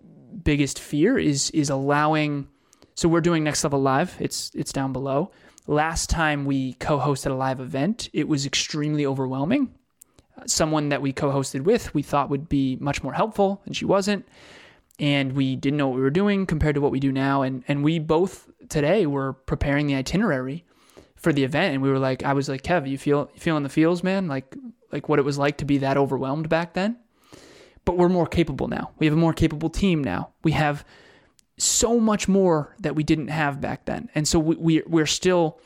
biggest 0.44 0.80
fear 0.80 1.18
is 1.18 1.52
is 1.52 1.70
allowing. 1.70 2.48
So 2.96 3.08
we're 3.08 3.22
doing 3.22 3.44
next 3.44 3.64
level 3.64 3.82
live. 3.82 4.16
It's 4.20 4.52
it's 4.54 4.74
down 4.74 4.94
below. 4.94 5.32
Last 5.68 6.10
time 6.10 6.46
we 6.46 6.74
co-hosted 6.74 7.32
a 7.32 7.36
live 7.36 7.60
event, 7.60 8.10
it 8.14 8.28
was 8.28 8.46
extremely 8.46 9.06
overwhelming. 9.06 9.74
Uh, 10.38 10.44
someone 10.46 10.90
that 10.90 11.02
we 11.02 11.14
co-hosted 11.14 11.62
with, 11.62 11.94
we 11.94 12.02
thought 12.02 12.30
would 12.30 12.50
be 12.50 12.76
much 12.78 13.04
more 13.04 13.14
helpful, 13.14 13.62
and 13.66 13.76
she 13.76 13.86
wasn't. 13.86 14.28
And 15.00 15.34
we 15.34 15.56
didn't 15.56 15.78
know 15.78 15.88
what 15.88 15.96
we 15.96 16.02
were 16.02 16.10
doing 16.10 16.46
compared 16.46 16.76
to 16.76 16.82
what 16.82 16.92
we 16.92 17.00
do 17.00 17.12
now. 17.12 17.42
And 17.42 17.64
and 17.68 17.84
we 17.84 17.98
both 17.98 18.48
today 18.70 19.06
were 19.06 19.34
preparing 19.34 19.88
the 19.88 19.96
itinerary 19.96 20.66
for 21.24 21.32
the 21.32 21.44
event 21.46 21.74
and 21.74 21.82
we 21.82 21.90
were 21.90 22.00
like 22.00 22.24
I 22.24 22.34
was 22.34 22.50
like 22.50 22.64
Kev 22.64 22.88
you 22.88 22.98
feel 22.98 23.32
you 23.34 23.40
feeling 23.40 23.64
the 23.64 23.70
feels 23.70 24.04
man 24.04 24.28
like 24.28 24.56
like 24.92 25.08
what 25.08 25.20
it 25.20 25.26
was 25.26 25.38
like 25.38 25.58
to 25.60 25.66
be 25.66 25.78
that 25.80 25.96
overwhelmed 25.96 26.50
back 26.50 26.74
then 26.74 26.98
but 27.86 27.98
we're 27.98 28.10
more 28.10 28.28
capable 28.28 28.68
now 28.68 28.92
we 29.00 29.06
have 29.06 29.14
a 29.14 29.20
more 29.20 29.34
capable 29.34 29.70
team 29.70 30.04
now 30.04 30.32
we 30.44 30.52
have 30.52 30.86
so 31.58 32.00
much 32.00 32.28
more 32.28 32.76
that 32.80 32.96
we 32.96 33.04
didn't 33.04 33.28
have 33.28 33.62
back 33.62 33.86
then 33.86 34.10
and 34.16 34.28
so 34.28 34.40
we, 34.40 34.56
we 34.56 34.84
we're 34.88 35.06
still 35.06 35.60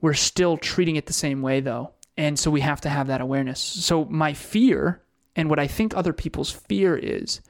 we're 0.00 0.14
still 0.14 0.56
treating 0.56 0.96
it 0.96 1.06
the 1.06 1.12
same 1.12 1.42
way 1.42 1.60
though 1.60 1.92
and 2.16 2.38
so 2.38 2.50
we 2.50 2.60
have 2.60 2.80
to 2.80 2.88
have 2.88 3.06
that 3.06 3.20
awareness 3.20 3.60
so 3.60 4.04
my 4.06 4.32
fear 4.32 5.02
and 5.36 5.48
what 5.48 5.58
I 5.58 5.66
think 5.66 5.96
other 5.96 6.12
people's 6.12 6.50
fear 6.50 6.96
is 6.96 7.40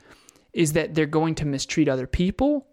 is 0.52 0.72
that 0.72 0.94
they're 0.94 1.06
going 1.06 1.34
to 1.36 1.46
mistreat 1.46 1.88
other 1.88 2.06
people 2.06 2.66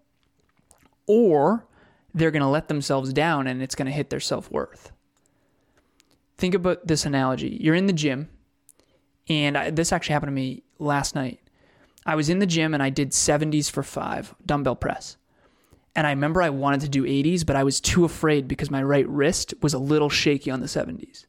or 1.06 1.66
they're 2.14 2.30
going 2.30 2.42
to 2.42 2.48
let 2.48 2.68
themselves 2.68 3.12
down 3.12 3.46
and 3.46 3.62
it's 3.62 3.74
going 3.74 3.86
to 3.86 3.92
hit 3.92 4.10
their 4.10 4.20
self 4.20 4.50
worth. 4.50 4.92
Think 6.36 6.54
about 6.54 6.86
this 6.86 7.04
analogy. 7.04 7.58
You're 7.60 7.74
in 7.74 7.86
the 7.86 7.92
gym, 7.92 8.28
and 9.28 9.58
I, 9.58 9.70
this 9.70 9.92
actually 9.92 10.12
happened 10.12 10.28
to 10.28 10.34
me 10.34 10.62
last 10.78 11.16
night. 11.16 11.40
I 12.08 12.14
was 12.14 12.30
in 12.30 12.38
the 12.38 12.46
gym 12.46 12.72
and 12.72 12.82
I 12.82 12.88
did 12.88 13.10
70s 13.10 13.70
for 13.70 13.82
five 13.82 14.34
dumbbell 14.44 14.76
press. 14.76 15.18
And 15.94 16.06
I 16.06 16.10
remember 16.10 16.40
I 16.40 16.48
wanted 16.48 16.80
to 16.80 16.88
do 16.88 17.02
80s, 17.02 17.44
but 17.44 17.54
I 17.54 17.64
was 17.64 17.82
too 17.82 18.06
afraid 18.06 18.48
because 18.48 18.70
my 18.70 18.82
right 18.82 19.06
wrist 19.06 19.52
was 19.60 19.74
a 19.74 19.78
little 19.78 20.08
shaky 20.08 20.50
on 20.50 20.60
the 20.60 20.66
70s. 20.68 21.26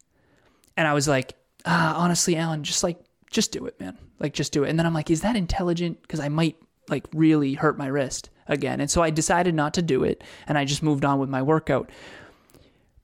And 0.77 0.87
I 0.87 0.93
was 0.93 1.05
like, 1.05 1.35
ah, 1.65 1.97
honestly, 1.97 2.37
Alan, 2.37 2.63
just 2.63 2.81
like, 2.81 2.97
just 3.29 3.51
do 3.51 3.65
it, 3.65 3.77
man. 3.81 3.97
Like, 4.19 4.33
just 4.33 4.53
do 4.53 4.63
it. 4.63 4.69
And 4.69 4.79
then 4.79 4.85
I'm 4.85 4.93
like, 4.93 5.11
is 5.11 5.19
that 5.19 5.35
intelligent? 5.35 6.01
Because 6.01 6.21
I 6.21 6.29
might 6.29 6.55
like 6.87 7.07
really 7.13 7.55
hurt 7.55 7.77
my 7.77 7.87
wrist 7.87 8.29
again. 8.47 8.79
And 8.79 8.89
so 8.89 9.01
I 9.01 9.09
decided 9.09 9.55
not 9.55 9.73
to 9.73 9.81
do 9.81 10.05
it 10.05 10.23
and 10.47 10.57
I 10.57 10.63
just 10.63 10.81
moved 10.81 11.03
on 11.03 11.19
with 11.19 11.29
my 11.29 11.41
workout. 11.41 11.89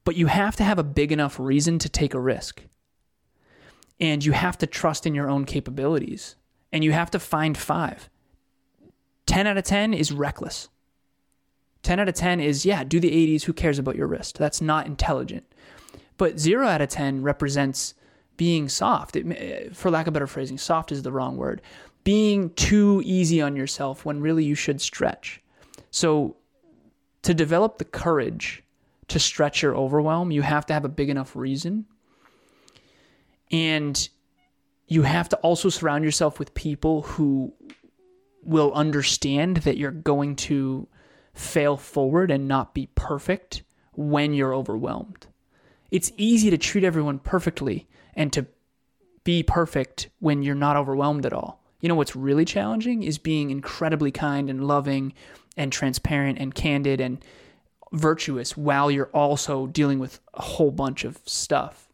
But 0.05 0.15
you 0.15 0.27
have 0.27 0.55
to 0.55 0.63
have 0.63 0.79
a 0.79 0.83
big 0.83 1.11
enough 1.11 1.41
reason 1.41 1.77
to 1.79 1.89
take 1.89 2.13
a 2.13 2.21
risk. 2.21 2.61
And 3.99 4.23
you 4.23 4.31
have 4.31 4.57
to 4.59 4.65
trust 4.65 5.05
in 5.05 5.13
your 5.13 5.29
own 5.29 5.43
capabilities. 5.43 6.37
And 6.75 6.83
you 6.83 6.91
have 6.91 7.09
to 7.11 7.19
find 7.19 7.57
five. 7.57 8.09
10 9.27 9.47
out 9.47 9.57
of 9.57 9.63
10 9.63 9.93
is 9.93 10.11
reckless. 10.11 10.67
10 11.83 12.01
out 12.01 12.09
of 12.09 12.15
10 12.15 12.41
is, 12.41 12.65
yeah, 12.65 12.83
do 12.83 12.99
the 12.99 13.11
80s. 13.11 13.43
Who 13.43 13.53
cares 13.53 13.79
about 13.79 13.95
your 13.95 14.07
wrist? 14.07 14.37
That's 14.37 14.59
not 14.59 14.85
intelligent. 14.85 15.45
But 16.17 16.37
0 16.37 16.67
out 16.67 16.81
of 16.81 16.89
10 16.89 17.21
represents 17.21 17.93
being 18.35 18.67
soft. 18.67 19.15
It, 19.15 19.73
for 19.73 19.89
lack 19.89 20.07
of 20.07 20.13
better 20.13 20.27
phrasing, 20.27 20.57
soft 20.57 20.91
is 20.91 21.01
the 21.01 21.13
wrong 21.13 21.37
word. 21.37 21.61
Being 22.03 22.49
too 22.55 23.01
easy 23.05 23.41
on 23.41 23.55
yourself 23.55 24.03
when 24.03 24.19
really 24.19 24.43
you 24.43 24.53
should 24.53 24.81
stretch. 24.81 25.41
So, 25.91 26.35
to 27.21 27.33
develop 27.33 27.77
the 27.77 27.85
courage 27.85 28.63
to 29.07 29.17
stretch 29.17 29.61
your 29.61 29.77
overwhelm, 29.77 30.29
you 30.29 30.41
have 30.41 30.65
to 30.65 30.73
have 30.73 30.83
a 30.83 30.89
big 30.89 31.09
enough 31.09 31.37
reason. 31.37 31.85
And 33.49 34.09
you 34.87 35.01
have 35.03 35.29
to 35.29 35.37
also 35.37 35.69
surround 35.69 36.03
yourself 36.03 36.39
with 36.39 36.53
people 36.53 37.03
who 37.03 37.53
will 38.43 38.71
understand 38.73 39.57
that 39.57 39.77
you're 39.77 39.91
going 39.91 40.35
to 40.35 40.87
fail 41.33 41.75
forward 41.75 42.31
and 42.31 42.47
not 42.47 42.73
be 42.73 42.87
perfect 42.95 43.63
when 43.93 44.33
you're 44.33 44.53
overwhelmed. 44.53 45.27
It's 45.91 46.11
easy 46.17 46.49
to 46.49 46.57
treat 46.57 46.83
everyone 46.83 47.19
perfectly 47.19 47.87
and 48.13 48.31
to 48.33 48.45
be 49.23 49.43
perfect 49.43 50.09
when 50.19 50.43
you're 50.43 50.55
not 50.55 50.77
overwhelmed 50.77 51.25
at 51.25 51.33
all. 51.33 51.63
You 51.81 51.89
know 51.89 51.95
what's 51.95 52.15
really 52.15 52.45
challenging 52.45 53.03
is 53.03 53.17
being 53.17 53.49
incredibly 53.49 54.11
kind 54.11 54.49
and 54.49 54.67
loving 54.67 55.13
and 55.57 55.71
transparent 55.71 56.37
and 56.39 56.53
candid 56.53 57.01
and 57.01 57.23
virtuous 57.91 58.55
while 58.57 58.91
you're 58.91 59.09
also 59.13 59.67
dealing 59.67 59.99
with 59.99 60.19
a 60.33 60.41
whole 60.41 60.71
bunch 60.71 61.03
of 61.03 61.19
stuff. 61.25 61.87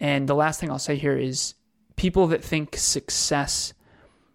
And 0.00 0.28
the 0.28 0.34
last 0.34 0.60
thing 0.60 0.70
I'll 0.70 0.78
say 0.78 0.96
here 0.96 1.16
is 1.16 1.54
people 2.02 2.26
that 2.26 2.42
think 2.42 2.76
success 2.76 3.74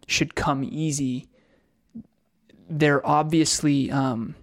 should 0.07 0.35
come 0.35 0.63
easy, 0.63 1.27
they're 2.69 3.05
obviously 3.05 3.91
um, 3.91 4.35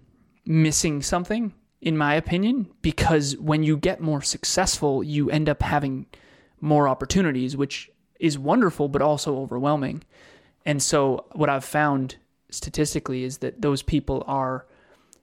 missing 0.45 1.01
something, 1.01 1.55
in 1.81 1.97
my 1.97 2.17
opinion, 2.17 2.71
because 2.83 3.35
when 3.39 3.63
you 3.63 3.79
get 3.79 3.99
more 3.99 4.21
successful, 4.21 5.03
you 5.03 5.31
end 5.31 5.49
up 5.49 5.63
having 5.63 6.05
more 6.61 6.87
opportunities, 6.87 7.57
which 7.57 7.91
is 8.21 8.39
wonderful, 8.39 8.89
but 8.89 9.01
also 9.01 9.39
overwhelming. 9.39 10.05
And 10.67 10.83
so, 10.83 11.25
what 11.33 11.49
I've 11.49 11.65
found 11.65 12.17
statistically 12.51 13.25
is 13.25 13.39
that 13.39 13.63
those 13.63 13.81
people 13.81 14.23
are 14.27 14.67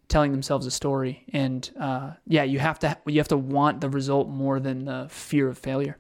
telling 0.08 0.32
themselves 0.32 0.66
a 0.66 0.72
story, 0.72 1.24
and 1.32 1.70
uh, 1.80 2.14
yeah, 2.26 2.46
you 2.46 2.58
have 2.58 2.80
to 2.80 2.98
you 3.06 3.20
have 3.20 3.28
to 3.28 3.38
want 3.38 3.80
the 3.80 3.90
result 3.90 4.28
more 4.28 4.60
than 4.60 4.86
the 4.86 5.06
fear 5.12 5.48
of 5.48 5.60
failure. 5.60 6.00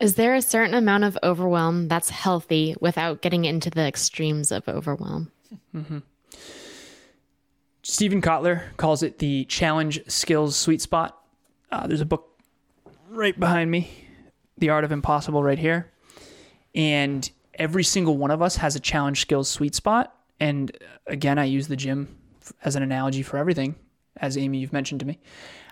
Is 0.00 0.14
there 0.14 0.34
a 0.34 0.40
certain 0.40 0.74
amount 0.74 1.04
of 1.04 1.18
overwhelm 1.22 1.88
that's 1.88 2.08
healthy 2.08 2.74
without 2.80 3.20
getting 3.20 3.44
into 3.44 3.68
the 3.68 3.86
extremes 3.86 4.50
of 4.50 4.66
overwhelm? 4.66 5.30
Mm-hmm. 5.74 5.98
Steven 7.82 8.22
Kotler 8.22 8.74
calls 8.78 9.02
it 9.02 9.18
the 9.18 9.44
challenge 9.44 10.00
skills 10.10 10.56
sweet 10.56 10.80
spot. 10.80 11.22
Uh, 11.70 11.86
there's 11.86 12.00
a 12.00 12.06
book 12.06 12.40
right 13.10 13.38
behind 13.38 13.70
me, 13.70 13.90
The 14.56 14.70
Art 14.70 14.84
of 14.84 14.92
Impossible, 14.92 15.42
right 15.42 15.58
here. 15.58 15.92
And 16.74 17.30
every 17.54 17.84
single 17.84 18.16
one 18.16 18.30
of 18.30 18.40
us 18.40 18.56
has 18.56 18.74
a 18.76 18.80
challenge 18.80 19.20
skills 19.20 19.50
sweet 19.50 19.74
spot. 19.74 20.16
And 20.38 20.74
again, 21.06 21.38
I 21.38 21.44
use 21.44 21.68
the 21.68 21.76
gym 21.76 22.16
as 22.64 22.74
an 22.74 22.82
analogy 22.82 23.22
for 23.22 23.36
everything, 23.36 23.74
as 24.16 24.38
Amy, 24.38 24.58
you've 24.58 24.72
mentioned 24.72 25.00
to 25.00 25.06
me. 25.06 25.18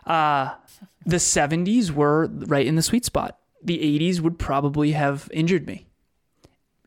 Uh, 0.07 0.55
the 1.07 1.17
70s 1.17 1.91
were 1.91 2.27
right 2.27 2.67
in 2.67 2.77
the 2.77 2.83
sweet 2.83 3.07
spot 3.07 3.39
the 3.63 3.79
80s 3.99 4.21
would 4.21 4.39
probably 4.39 4.93
have 4.93 5.29
injured 5.33 5.67
me. 5.67 5.87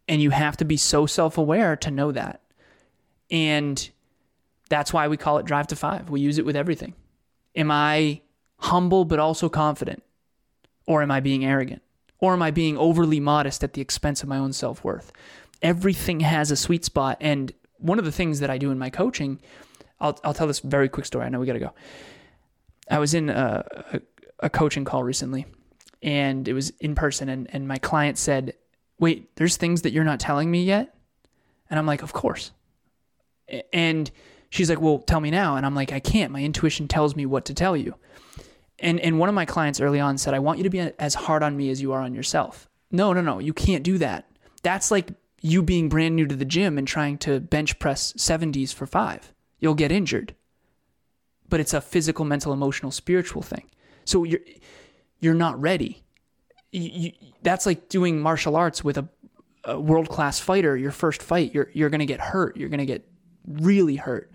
And 0.08 0.22
you 0.22 0.32
have 0.32 0.58
to 0.58 0.66
be 0.66 0.78
so 0.78 1.06
self 1.06 1.38
aware 1.38 1.76
to 1.78 1.92
know 1.92 2.12
that. 2.12 2.42
And 3.30 3.90
that's 4.70 4.92
why 4.92 5.08
we 5.08 5.18
call 5.18 5.38
it 5.38 5.46
Drive 5.46 5.68
to 5.68 5.76
Five. 5.76 6.10
We 6.10 6.22
use 6.22 6.38
it 6.38 6.46
with 6.46 6.56
everything. 6.56 6.96
Am 7.56 7.72
I 7.72 8.22
humble 8.58 9.06
but 9.06 9.20
also 9.20 9.50
confident? 9.50 10.04
Or 10.86 11.02
am 11.02 11.12
I 11.12 11.20
being 11.20 11.46
arrogant? 11.46 11.82
Or 12.20 12.34
am 12.34 12.42
I 12.42 12.52
being 12.52 12.78
overly 12.78 13.20
modest 13.20 13.64
at 13.64 13.74
the 13.74 13.82
expense 13.82 14.24
of 14.24 14.30
my 14.30 14.38
own 14.38 14.54
self 14.54 14.84
worth? 14.84 15.12
Everything 15.62 16.22
has 16.22 16.52
a 16.52 16.56
sweet 16.56 16.84
spot. 16.84 17.18
And 17.22 17.54
one 17.78 18.00
of 18.00 18.06
the 18.06 18.12
things 18.12 18.40
that 18.40 18.50
I 18.50 18.58
do 18.58 18.72
in 18.72 18.80
my 18.80 18.90
coaching, 18.90 19.40
I'll, 20.00 20.20
I'll 20.24 20.34
tell 20.34 20.48
this 20.48 20.60
very 20.60 20.90
quick 20.90 21.06
story. 21.06 21.26
I 21.26 21.30
know 21.30 21.40
we 21.40 21.46
got 21.46 21.54
to 21.54 21.60
go. 21.60 21.74
I 22.90 23.00
was 23.00 23.14
in 23.14 23.30
a, 23.30 23.64
a, 23.94 24.02
a 24.42 24.50
coaching 24.50 24.84
call 24.84 25.04
recently 25.04 25.46
and 26.02 26.48
it 26.48 26.54
was 26.54 26.72
in 26.80 26.96
person 26.96 27.30
and, 27.30 27.48
and 27.54 27.68
my 27.68 27.78
client 27.78 28.18
said 28.18 28.54
wait 29.00 29.36
there's 29.36 29.58
things 29.58 29.82
that 29.82 29.92
you're 29.92 30.04
not 30.04 30.20
telling 30.20 30.50
me 30.50 30.64
yet? 30.64 30.96
And 31.70 31.80
i'm 31.80 31.86
like 31.86 32.04
of 32.04 32.14
course. 32.14 32.52
And 33.74 34.10
she's 34.50 34.70
like 34.70 34.82
well 34.82 35.00
tell 35.00 35.20
me 35.20 35.32
now. 35.32 35.56
And 35.56 35.66
i'm 35.66 35.76
like 35.76 35.92
i 35.92 36.00
can't. 36.00 36.32
My 36.32 36.44
intuition 36.44 36.88
tells 36.88 37.16
me 37.16 37.26
what 37.26 37.46
to 37.46 37.54
tell 37.54 37.76
you. 37.76 37.96
And 38.80 39.00
and 39.00 39.20
one 39.20 39.30
of 39.30 39.36
my 39.36 39.46
clients 39.46 39.80
early 39.80 40.00
on 40.00 40.18
said 40.18 40.34
i 40.34 40.40
want 40.40 40.58
you 40.58 40.64
to 40.64 40.70
be 40.70 40.80
as 40.80 41.14
hard 41.14 41.44
on 41.44 41.58
me 41.58 41.70
as 41.70 41.82
you 41.82 41.92
are 41.94 42.02
on 42.02 42.14
yourself. 42.14 42.70
No 42.92 43.14
no 43.14 43.22
no. 43.22 43.40
You 43.40 43.54
can't 43.54 43.84
do 43.84 43.98
that. 44.00 44.26
That's 44.64 44.92
like 44.92 45.10
you 45.42 45.64
being 45.64 45.90
brand 45.90 46.16
new 46.16 46.28
to 46.28 46.36
the 46.36 46.46
gym 46.46 46.78
and 46.78 46.88
trying 46.88 47.18
to 47.18 47.40
bench 47.40 47.80
press 47.80 48.14
70s 48.14 48.72
for 48.72 48.86
5 48.86 49.34
you'll 49.62 49.76
get 49.76 49.94
injured. 49.94 50.36
But 51.48 51.62
it's 51.62 51.74
a 51.74 51.80
physical 51.80 52.26
mental 52.26 52.52
emotional 52.52 52.92
spiritual 52.92 53.42
thing. 53.42 53.70
So 54.04 54.26
you're 54.26 54.42
you're 55.22 55.34
not 55.34 55.60
ready. 55.62 56.04
You, 56.72 56.90
you, 56.94 57.12
that's 57.42 57.66
like 57.66 57.88
doing 57.88 58.20
martial 58.20 58.56
arts 58.56 58.84
with 58.84 58.98
a, 58.98 59.08
a 59.64 59.80
world 59.80 60.10
class 60.10 60.40
fighter. 60.40 60.76
Your 60.76 60.92
first 60.92 61.24
fight, 61.24 61.54
you're 61.54 61.70
you're 61.74 61.90
gonna 61.90 62.06
get 62.06 62.20
hurt. 62.20 62.58
You're 62.58 62.70
gonna 62.70 62.86
get 62.86 63.08
really 63.48 63.96
hurt. 63.96 64.32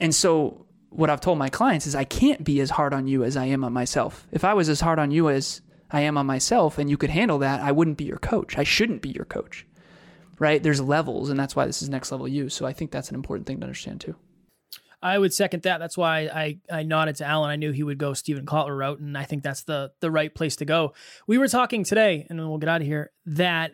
And 0.00 0.14
so 0.14 0.66
what 0.90 1.10
I've 1.10 1.20
told 1.20 1.38
my 1.38 1.48
clients 1.48 1.86
is 1.86 1.94
I 1.94 2.04
can't 2.04 2.44
be 2.44 2.60
as 2.60 2.70
hard 2.70 2.92
on 2.92 3.06
you 3.06 3.24
as 3.24 3.36
I 3.36 3.46
am 3.46 3.64
on 3.64 3.72
myself. 3.72 4.26
If 4.32 4.44
I 4.44 4.54
was 4.54 4.68
as 4.68 4.80
hard 4.80 4.98
on 4.98 5.10
you 5.10 5.28
as 5.28 5.60
I 5.90 6.00
am 6.00 6.18
on 6.18 6.26
myself 6.26 6.78
and 6.78 6.90
you 6.90 6.96
could 6.96 7.10
handle 7.10 7.38
that, 7.38 7.60
I 7.60 7.72
wouldn't 7.72 7.96
be 7.96 8.04
your 8.04 8.18
coach. 8.18 8.58
I 8.58 8.64
shouldn't 8.64 9.02
be 9.02 9.10
your 9.10 9.24
coach. 9.24 9.66
Right? 10.38 10.62
There's 10.62 10.80
levels 10.80 11.30
and 11.30 11.38
that's 11.38 11.54
why 11.54 11.66
this 11.66 11.82
is 11.82 11.88
next 11.88 12.10
level 12.10 12.26
you. 12.26 12.48
So 12.48 12.66
I 12.66 12.72
think 12.72 12.90
that's 12.90 13.08
an 13.10 13.14
important 13.14 13.46
thing 13.46 13.60
to 13.60 13.64
understand 13.64 14.00
too. 14.00 14.16
I 15.02 15.18
would 15.18 15.34
second 15.34 15.64
that. 15.64 15.78
That's 15.78 15.98
why 15.98 16.20
I, 16.20 16.58
I 16.70 16.82
nodded 16.84 17.16
to 17.16 17.24
Alan. 17.24 17.50
I 17.50 17.56
knew 17.56 17.72
he 17.72 17.82
would 17.82 17.98
go 17.98 18.14
Steven 18.14 18.46
Kotler 18.46 18.78
route, 18.78 19.00
and 19.00 19.18
I 19.18 19.24
think 19.24 19.42
that's 19.42 19.64
the 19.64 19.90
the 20.00 20.10
right 20.10 20.32
place 20.32 20.56
to 20.56 20.64
go. 20.64 20.94
We 21.26 21.38
were 21.38 21.48
talking 21.48 21.82
today, 21.84 22.26
and 22.28 22.38
then 22.38 22.48
we'll 22.48 22.58
get 22.58 22.68
out 22.68 22.80
of 22.80 22.86
here, 22.86 23.10
that 23.26 23.72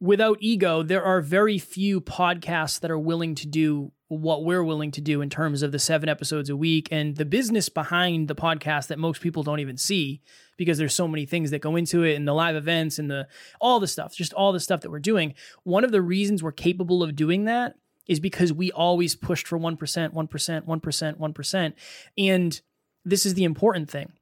without 0.00 0.38
ego, 0.40 0.82
there 0.82 1.04
are 1.04 1.20
very 1.20 1.58
few 1.58 2.00
podcasts 2.00 2.80
that 2.80 2.90
are 2.90 2.98
willing 2.98 3.36
to 3.36 3.46
do 3.46 3.92
what 4.08 4.44
we're 4.44 4.64
willing 4.64 4.90
to 4.90 5.00
do 5.00 5.22
in 5.22 5.30
terms 5.30 5.62
of 5.62 5.72
the 5.72 5.78
seven 5.78 6.08
episodes 6.08 6.50
a 6.50 6.56
week 6.56 6.88
and 6.90 7.16
the 7.16 7.24
business 7.24 7.70
behind 7.70 8.28
the 8.28 8.34
podcast 8.34 8.88
that 8.88 8.98
most 8.98 9.22
people 9.22 9.42
don't 9.42 9.60
even 9.60 9.78
see 9.78 10.20
because 10.58 10.76
there's 10.76 10.92
so 10.92 11.08
many 11.08 11.24
things 11.24 11.50
that 11.50 11.60
go 11.62 11.76
into 11.76 12.02
it 12.02 12.14
and 12.14 12.28
the 12.28 12.34
live 12.34 12.56
events 12.56 12.98
and 12.98 13.10
the 13.10 13.26
all 13.60 13.80
the 13.80 13.86
stuff, 13.86 14.14
just 14.14 14.34
all 14.34 14.52
the 14.52 14.60
stuff 14.60 14.82
that 14.82 14.90
we're 14.90 14.98
doing. 14.98 15.32
One 15.62 15.84
of 15.84 15.92
the 15.92 16.02
reasons 16.02 16.42
we're 16.42 16.52
capable 16.52 17.02
of 17.02 17.16
doing 17.16 17.44
that 17.44 17.76
is 18.06 18.20
because 18.20 18.52
we 18.52 18.72
always 18.72 19.14
pushed 19.14 19.46
for 19.46 19.58
1%, 19.58 19.76
1%, 19.76 20.12
1%, 20.12 21.18
1%. 21.18 21.72
And 22.18 22.60
this 23.04 23.26
is 23.26 23.34
the 23.34 23.44
important 23.44 23.90
thing. 23.90 24.12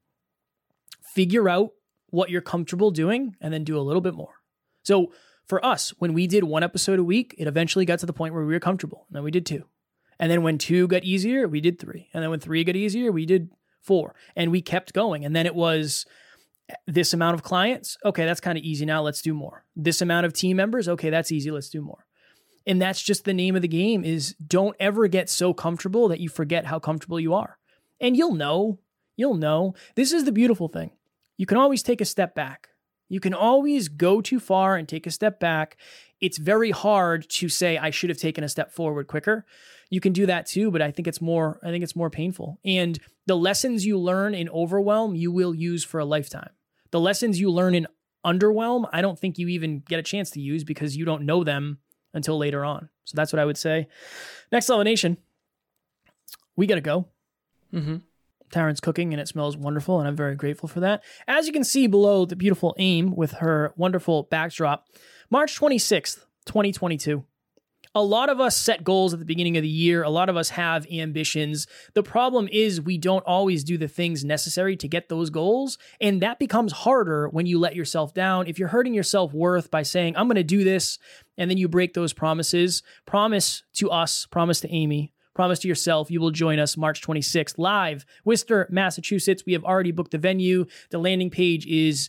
Figure 1.02 1.48
out 1.48 1.70
what 2.10 2.30
you're 2.30 2.40
comfortable 2.40 2.90
doing 2.90 3.36
and 3.40 3.52
then 3.52 3.64
do 3.64 3.78
a 3.78 3.80
little 3.80 4.00
bit 4.00 4.14
more. 4.14 4.34
So 4.82 5.12
for 5.46 5.64
us, 5.64 5.90
when 5.98 6.12
we 6.12 6.26
did 6.26 6.44
one 6.44 6.62
episode 6.62 6.98
a 6.98 7.04
week, 7.04 7.34
it 7.38 7.46
eventually 7.46 7.84
got 7.84 7.98
to 8.00 8.06
the 8.06 8.12
point 8.12 8.34
where 8.34 8.44
we 8.44 8.52
were 8.52 8.60
comfortable. 8.60 9.06
And 9.08 9.16
then 9.16 9.24
we 9.24 9.30
did 9.30 9.46
two. 9.46 9.64
And 10.18 10.30
then 10.30 10.42
when 10.42 10.58
two 10.58 10.86
got 10.86 11.04
easier, 11.04 11.48
we 11.48 11.60
did 11.60 11.78
three. 11.78 12.08
And 12.12 12.22
then 12.22 12.30
when 12.30 12.40
three 12.40 12.62
got 12.62 12.76
easier, 12.76 13.10
we 13.10 13.26
did 13.26 13.50
four. 13.80 14.14
And 14.36 14.50
we 14.50 14.62
kept 14.62 14.92
going. 14.92 15.24
And 15.24 15.34
then 15.34 15.46
it 15.46 15.54
was 15.54 16.04
eh, 16.68 16.74
this 16.86 17.14
amount 17.14 17.34
of 17.34 17.42
clients. 17.42 17.96
Okay, 18.04 18.26
that's 18.26 18.40
kind 18.40 18.58
of 18.58 18.64
easy 18.64 18.84
now. 18.84 19.02
Let's 19.02 19.22
do 19.22 19.32
more. 19.32 19.64
This 19.74 20.02
amount 20.02 20.26
of 20.26 20.32
team 20.32 20.56
members. 20.56 20.88
Okay, 20.88 21.10
that's 21.10 21.32
easy. 21.32 21.50
Let's 21.50 21.70
do 21.70 21.80
more. 21.80 22.06
And 22.70 22.80
that's 22.80 23.02
just 23.02 23.24
the 23.24 23.34
name 23.34 23.56
of 23.56 23.62
the 23.62 23.68
game 23.68 24.04
is 24.04 24.36
don't 24.46 24.76
ever 24.78 25.08
get 25.08 25.28
so 25.28 25.52
comfortable 25.52 26.06
that 26.06 26.20
you 26.20 26.28
forget 26.28 26.66
how 26.66 26.78
comfortable 26.78 27.18
you 27.18 27.34
are. 27.34 27.58
And 28.00 28.16
you'll 28.16 28.36
know, 28.36 28.78
you'll 29.16 29.34
know. 29.34 29.74
This 29.96 30.12
is 30.12 30.22
the 30.22 30.30
beautiful 30.30 30.68
thing. 30.68 30.92
You 31.36 31.46
can 31.46 31.58
always 31.58 31.82
take 31.82 32.00
a 32.00 32.04
step 32.04 32.32
back. 32.32 32.68
You 33.08 33.18
can 33.18 33.34
always 33.34 33.88
go 33.88 34.20
too 34.20 34.38
far 34.38 34.76
and 34.76 34.88
take 34.88 35.08
a 35.08 35.10
step 35.10 35.40
back. 35.40 35.78
It's 36.20 36.38
very 36.38 36.70
hard 36.70 37.28
to 37.30 37.48
say 37.48 37.76
I 37.76 37.90
should 37.90 38.08
have 38.08 38.20
taken 38.20 38.44
a 38.44 38.48
step 38.48 38.70
forward 38.70 39.08
quicker. 39.08 39.44
You 39.90 40.00
can 40.00 40.12
do 40.12 40.26
that 40.26 40.46
too, 40.46 40.70
but 40.70 40.80
I 40.80 40.92
think 40.92 41.08
it's 41.08 41.20
more 41.20 41.58
I 41.64 41.70
think 41.70 41.82
it's 41.82 41.96
more 41.96 42.08
painful. 42.08 42.60
And 42.64 43.00
the 43.26 43.36
lessons 43.36 43.84
you 43.84 43.98
learn 43.98 44.32
in 44.32 44.48
overwhelm, 44.48 45.16
you 45.16 45.32
will 45.32 45.56
use 45.56 45.82
for 45.82 45.98
a 45.98 46.04
lifetime. 46.04 46.50
The 46.92 47.00
lessons 47.00 47.40
you 47.40 47.50
learn 47.50 47.74
in 47.74 47.88
underwhelm, 48.24 48.88
I 48.92 49.02
don't 49.02 49.18
think 49.18 49.38
you 49.38 49.48
even 49.48 49.80
get 49.80 49.98
a 49.98 50.04
chance 50.04 50.30
to 50.30 50.40
use 50.40 50.62
because 50.62 50.96
you 50.96 51.04
don't 51.04 51.26
know 51.26 51.42
them 51.42 51.78
until 52.14 52.38
later 52.38 52.64
on. 52.64 52.88
So 53.04 53.14
that's 53.16 53.32
what 53.32 53.40
I 53.40 53.44
would 53.44 53.58
say. 53.58 53.88
Next 54.52 54.68
level 54.68 54.84
nation, 54.84 55.16
we 56.56 56.66
got 56.66 56.76
to 56.76 56.80
go. 56.80 57.06
Mm-hmm. 57.72 57.96
Taryn's 58.50 58.80
cooking 58.80 59.12
and 59.12 59.20
it 59.20 59.28
smells 59.28 59.56
wonderful, 59.56 59.98
and 60.00 60.08
I'm 60.08 60.16
very 60.16 60.34
grateful 60.34 60.68
for 60.68 60.80
that. 60.80 61.02
As 61.28 61.46
you 61.46 61.52
can 61.52 61.64
see 61.64 61.86
below 61.86 62.24
the 62.24 62.36
beautiful 62.36 62.74
AIM 62.78 63.14
with 63.14 63.32
her 63.32 63.72
wonderful 63.76 64.24
backdrop, 64.24 64.86
March 65.30 65.58
26th, 65.58 66.24
2022. 66.46 67.24
A 67.94 68.02
lot 68.02 68.28
of 68.28 68.38
us 68.38 68.56
set 68.56 68.84
goals 68.84 69.12
at 69.12 69.18
the 69.18 69.24
beginning 69.24 69.56
of 69.56 69.62
the 69.62 69.68
year. 69.68 70.02
A 70.02 70.10
lot 70.10 70.28
of 70.28 70.36
us 70.36 70.50
have 70.50 70.86
ambitions. 70.90 71.66
The 71.94 72.02
problem 72.02 72.48
is 72.52 72.80
we 72.80 72.98
don't 72.98 73.24
always 73.26 73.64
do 73.64 73.76
the 73.76 73.88
things 73.88 74.24
necessary 74.24 74.76
to 74.76 74.86
get 74.86 75.08
those 75.08 75.28
goals. 75.28 75.76
And 76.00 76.22
that 76.22 76.38
becomes 76.38 76.72
harder 76.72 77.28
when 77.28 77.46
you 77.46 77.58
let 77.58 77.74
yourself 77.74 78.14
down. 78.14 78.46
If 78.46 78.58
you're 78.58 78.68
hurting 78.68 78.94
your 78.94 79.02
self 79.02 79.32
worth 79.32 79.70
by 79.70 79.82
saying, 79.82 80.16
I'm 80.16 80.28
going 80.28 80.36
to 80.36 80.44
do 80.44 80.62
this, 80.62 80.98
and 81.36 81.50
then 81.50 81.58
you 81.58 81.68
break 81.68 81.94
those 81.94 82.12
promises, 82.12 82.82
promise 83.06 83.64
to 83.74 83.90
us, 83.90 84.26
promise 84.26 84.60
to 84.60 84.72
Amy, 84.72 85.12
promise 85.34 85.58
to 85.60 85.68
yourself 85.68 86.10
you 86.10 86.20
will 86.20 86.30
join 86.30 86.60
us 86.60 86.76
March 86.76 87.02
26th 87.02 87.54
live, 87.58 88.04
Worcester, 88.24 88.68
Massachusetts. 88.70 89.42
We 89.44 89.54
have 89.54 89.64
already 89.64 89.90
booked 89.90 90.12
the 90.12 90.18
venue. 90.18 90.66
The 90.90 90.98
landing 90.98 91.30
page 91.30 91.66
is 91.66 92.08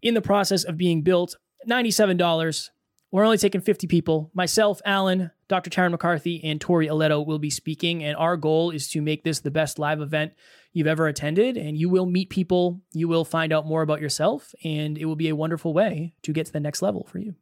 in 0.00 0.14
the 0.14 0.22
process 0.22 0.64
of 0.64 0.78
being 0.78 1.02
built. 1.02 1.36
$97. 1.68 2.70
We're 3.16 3.24
only 3.24 3.38
taking 3.38 3.62
50 3.62 3.86
people. 3.86 4.30
Myself, 4.34 4.82
Alan, 4.84 5.30
Dr. 5.48 5.70
Taryn 5.70 5.90
McCarthy, 5.90 6.38
and 6.44 6.60
Tori 6.60 6.86
Aletto 6.86 7.24
will 7.24 7.38
be 7.38 7.48
speaking. 7.48 8.04
And 8.04 8.14
our 8.14 8.36
goal 8.36 8.72
is 8.72 8.90
to 8.90 9.00
make 9.00 9.24
this 9.24 9.40
the 9.40 9.50
best 9.50 9.78
live 9.78 10.02
event 10.02 10.34
you've 10.74 10.86
ever 10.86 11.06
attended. 11.06 11.56
And 11.56 11.78
you 11.78 11.88
will 11.88 12.04
meet 12.04 12.28
people, 12.28 12.82
you 12.92 13.08
will 13.08 13.24
find 13.24 13.54
out 13.54 13.64
more 13.64 13.80
about 13.80 14.02
yourself, 14.02 14.54
and 14.62 14.98
it 14.98 15.06
will 15.06 15.16
be 15.16 15.30
a 15.30 15.34
wonderful 15.34 15.72
way 15.72 16.12
to 16.24 16.32
get 16.34 16.44
to 16.44 16.52
the 16.52 16.60
next 16.60 16.82
level 16.82 17.08
for 17.10 17.18
you. 17.18 17.36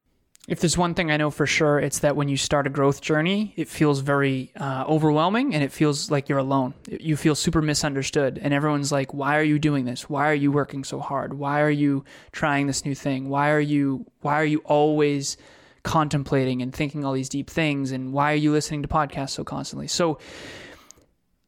If 0.46 0.60
there's 0.60 0.78
one 0.78 0.94
thing 0.94 1.10
I 1.10 1.16
know 1.16 1.32
for 1.32 1.44
sure, 1.44 1.80
it's 1.80 1.98
that 2.00 2.14
when 2.14 2.28
you 2.28 2.36
start 2.36 2.68
a 2.68 2.70
growth 2.70 3.00
journey, 3.00 3.52
it 3.56 3.66
feels 3.66 3.98
very 3.98 4.52
uh, 4.54 4.84
overwhelming 4.86 5.56
and 5.56 5.64
it 5.64 5.72
feels 5.72 6.08
like 6.08 6.28
you're 6.28 6.38
alone. 6.38 6.74
You 6.86 7.16
feel 7.16 7.34
super 7.34 7.62
misunderstood, 7.62 8.38
and 8.40 8.54
everyone's 8.54 8.92
like, 8.92 9.12
"Why 9.12 9.38
are 9.38 9.42
you 9.42 9.58
doing 9.58 9.86
this? 9.86 10.08
Why 10.08 10.30
are 10.30 10.34
you 10.34 10.52
working 10.52 10.84
so 10.84 11.00
hard? 11.00 11.34
Why 11.34 11.62
are 11.62 11.70
you 11.70 12.04
trying 12.30 12.68
this 12.68 12.84
new 12.84 12.94
thing? 12.94 13.28
Why 13.28 13.50
are 13.50 13.60
you 13.60 14.06
Why 14.20 14.34
are 14.34 14.44
you 14.44 14.58
always 14.66 15.36
contemplating 15.84 16.60
and 16.60 16.74
thinking 16.74 17.04
all 17.04 17.12
these 17.12 17.28
deep 17.28 17.48
things? 17.48 17.92
And 17.92 18.12
why 18.12 18.32
are 18.32 18.36
you 18.36 18.50
listening 18.50 18.82
to 18.82 18.88
podcasts 18.88 19.30
so 19.30 19.44
constantly?" 19.44 19.86
So 19.86 20.18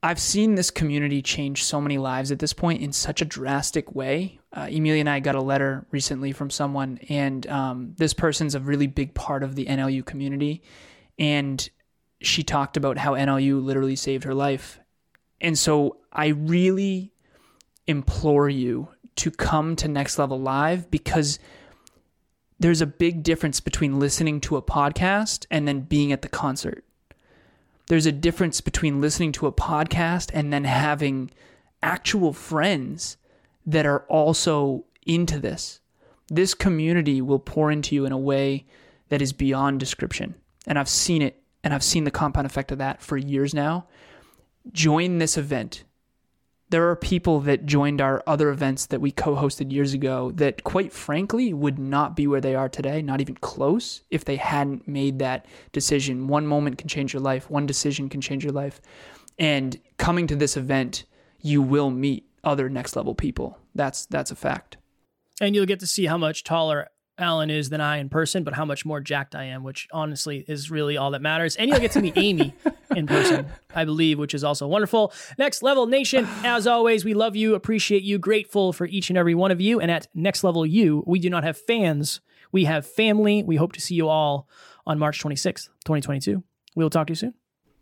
I've 0.07 0.21
seen 0.21 0.55
this 0.55 0.71
community 0.71 1.21
change 1.21 1.65
so 1.65 1.81
many 1.81 1.99
lives 1.99 2.31
at 2.31 2.39
this 2.39 2.53
point 2.53 2.81
in 2.81 2.93
such 2.93 3.23
a 3.23 3.25
drastic 3.25 3.93
way. 3.95 4.39
Uh, 4.53 4.69
Emilia 4.71 5.01
and 5.01 5.09
I 5.09 5.19
got 5.19 5.35
a 5.35 5.43
letter 5.43 5.85
recently 5.91 6.31
from 6.31 6.49
someone, 6.49 7.01
and 7.09 7.45
um, 7.49 7.95
this 7.97 8.15
person's 8.15 8.55
a 8.55 8.61
really 8.61 8.87
big 8.87 9.15
part 9.15 9.43
of 9.43 9.57
the 9.57 9.67
NLU 9.67 10.05
community. 10.05 10.63
And 11.19 11.69
she 12.21 12.45
talked 12.45 12.77
about 12.77 12.99
how 12.99 13.15
NLU 13.15 13.61
literally 13.63 13.97
saved 13.97 14.23
her 14.23 14.35
life. 14.35 14.79
And 15.41 15.59
so 15.59 15.99
I 16.13 16.29
really 16.29 17.13
implore 17.89 18.49
you 18.49 18.89
to 19.17 19.31
come 19.33 19.77
to 19.77 19.89
Next 19.89 20.19
Level 20.19 20.41
Live 20.41 20.91
because 20.91 21.39
there's 22.59 22.81
a 22.81 22.87
big 22.87 23.23
difference 23.23 23.61
between 23.61 23.99
listening 23.99 24.41
to 24.41 24.57
a 24.57 24.63
podcast 24.63 25.47
and 25.51 25.69
then 25.69 25.81
being 25.81 26.13
at 26.13 26.23
the 26.23 26.29
concert 26.29 26.87
there's 27.87 28.07
a 28.07 28.13
difference 28.13 28.61
between 28.61 29.01
listening 29.01 29.33
to 29.33 29.47
a 29.47 29.53
podcast 29.53 30.31
and 30.35 30.53
then 30.53 30.65
having 30.65 31.31
actual 31.83 32.33
friends 32.33 33.17
that 33.65 33.87
are 33.87 34.01
also 34.09 34.85
into 35.07 35.39
this. 35.39 35.81
This 36.29 36.55
community 36.55 37.23
will 37.23 37.39
pour 37.39 37.71
into 37.71 37.95
you 37.95 38.05
in 38.05 38.13
a 38.13 38.19
way 38.19 38.67
that 39.09 39.23
is 39.23 39.33
beyond 39.33 39.79
description. 39.79 40.35
And 40.67 40.79
I've 40.79 40.89
seen 40.89 41.23
it 41.23 41.41
and 41.63 41.73
I've 41.73 41.83
seen 41.83 42.05
the 42.05 42.11
compound 42.11 42.47
effect 42.47 42.73
of 42.73 42.79
that 42.79 43.03
for 43.03 43.17
years 43.17 43.55
now. 43.55 43.87
Join 44.73 45.19
this 45.19 45.37
event 45.37 45.85
there 46.71 46.89
are 46.89 46.97
people 46.97 47.41
that 47.41 47.65
joined 47.65 48.01
our 48.01 48.23
other 48.27 48.51
events 48.51 48.87
that 48.87 49.01
we 49.01 49.13
co-hosted 49.13 49.71
years 49.71 49.95
ago 49.95 50.33
that 50.33 50.65
quite 50.65 50.93
frankly 50.93 51.53
would 51.53 51.79
not 51.79 52.17
be 52.17 52.27
where 52.27 52.41
they 52.41 52.55
are 52.55 52.69
today 52.69 53.03
not 53.03 53.21
even 53.21 53.37
close 53.37 54.03
if 54.11 54.25
they 54.25 54.37
hadn't 54.37 54.89
made 54.89 55.19
that 55.21 55.47
decision. 55.73 56.27
One 56.27 56.47
moment 56.47 56.79
can 56.79 56.89
change 56.89 57.13
your 57.13 57.23
life. 57.23 57.49
One 57.49 57.67
decision 57.67 58.09
can 58.09 58.21
change 58.21 58.43
your 58.43 58.53
life. 58.53 58.81
And 59.39 59.79
coming 59.99 60.27
to 60.27 60.37
this 60.37 60.57
event 60.57 61.05
you 61.41 61.63
will 61.63 61.91
meet 61.91 62.29
other 62.43 62.69
next 62.69 62.97
level 62.97 63.15
people. 63.15 63.59
That's 63.75 64.07
that's 64.07 64.31
a 64.31 64.37
fact. 64.37 64.77
And 65.41 65.55
you'll 65.55 65.67
get 65.67 65.81
to 65.81 65.87
see 65.87 66.07
how 66.07 66.19
much 66.19 66.45
taller 66.45 66.89
Alan 67.19 67.51
is 67.51 67.71
than 67.71 67.81
I 67.81 67.97
in 67.99 68.09
person, 68.09 68.45
but 68.45 68.55
how 68.55 68.65
much 68.65 68.85
more 68.85 69.01
jacked 69.01 69.35
I 69.35 69.45
am, 69.45 69.63
which 69.63 69.89
honestly 69.93 70.45
is 70.47 70.71
really 70.71 70.97
all 70.97 71.11
that 71.13 71.23
matters. 71.23 71.57
And 71.57 71.71
you'll 71.71 71.81
get 71.81 71.93
to 71.93 72.01
meet 72.01 72.17
Amy 72.17 72.55
in 72.95 73.07
person, 73.07 73.47
I 73.75 73.85
believe, 73.85 74.19
which 74.19 74.35
is 74.35 74.45
also 74.45 74.67
wonderful. 74.67 75.13
Next 75.39 75.63
Level 75.63 75.87
Nation, 75.87 76.27
as 76.45 76.67
always, 76.67 77.05
we 77.05 77.15
love 77.15 77.35
you, 77.35 77.55
appreciate 77.55 78.03
you, 78.03 78.19
grateful 78.19 78.73
for 78.73 78.87
each 78.87 79.09
and 79.11 79.19
every 79.19 79.35
one 79.35 79.51
of 79.51 79.61
you. 79.61 79.81
And 79.81 79.91
at 79.91 80.09
Next 80.15 80.45
Level 80.45 80.67
U, 80.67 81.03
we 81.07 81.19
do 81.19 81.31
not 81.31 81.45
have 81.45 81.57
fans, 81.57 82.21
we 82.53 82.65
have 82.65 82.87
family. 82.87 83.43
We 83.43 83.57
hope 83.57 83.73
to 83.73 83.81
see 83.81 83.95
you 83.95 84.09
all 84.09 84.49
on 84.87 84.99
March 84.99 85.23
26th, 85.23 85.69
2022. 85.85 86.43
We 86.75 86.85
will 86.85 86.91
talk 86.91 87.07
to 87.09 87.13
you 87.13 87.17
soon 87.17 87.35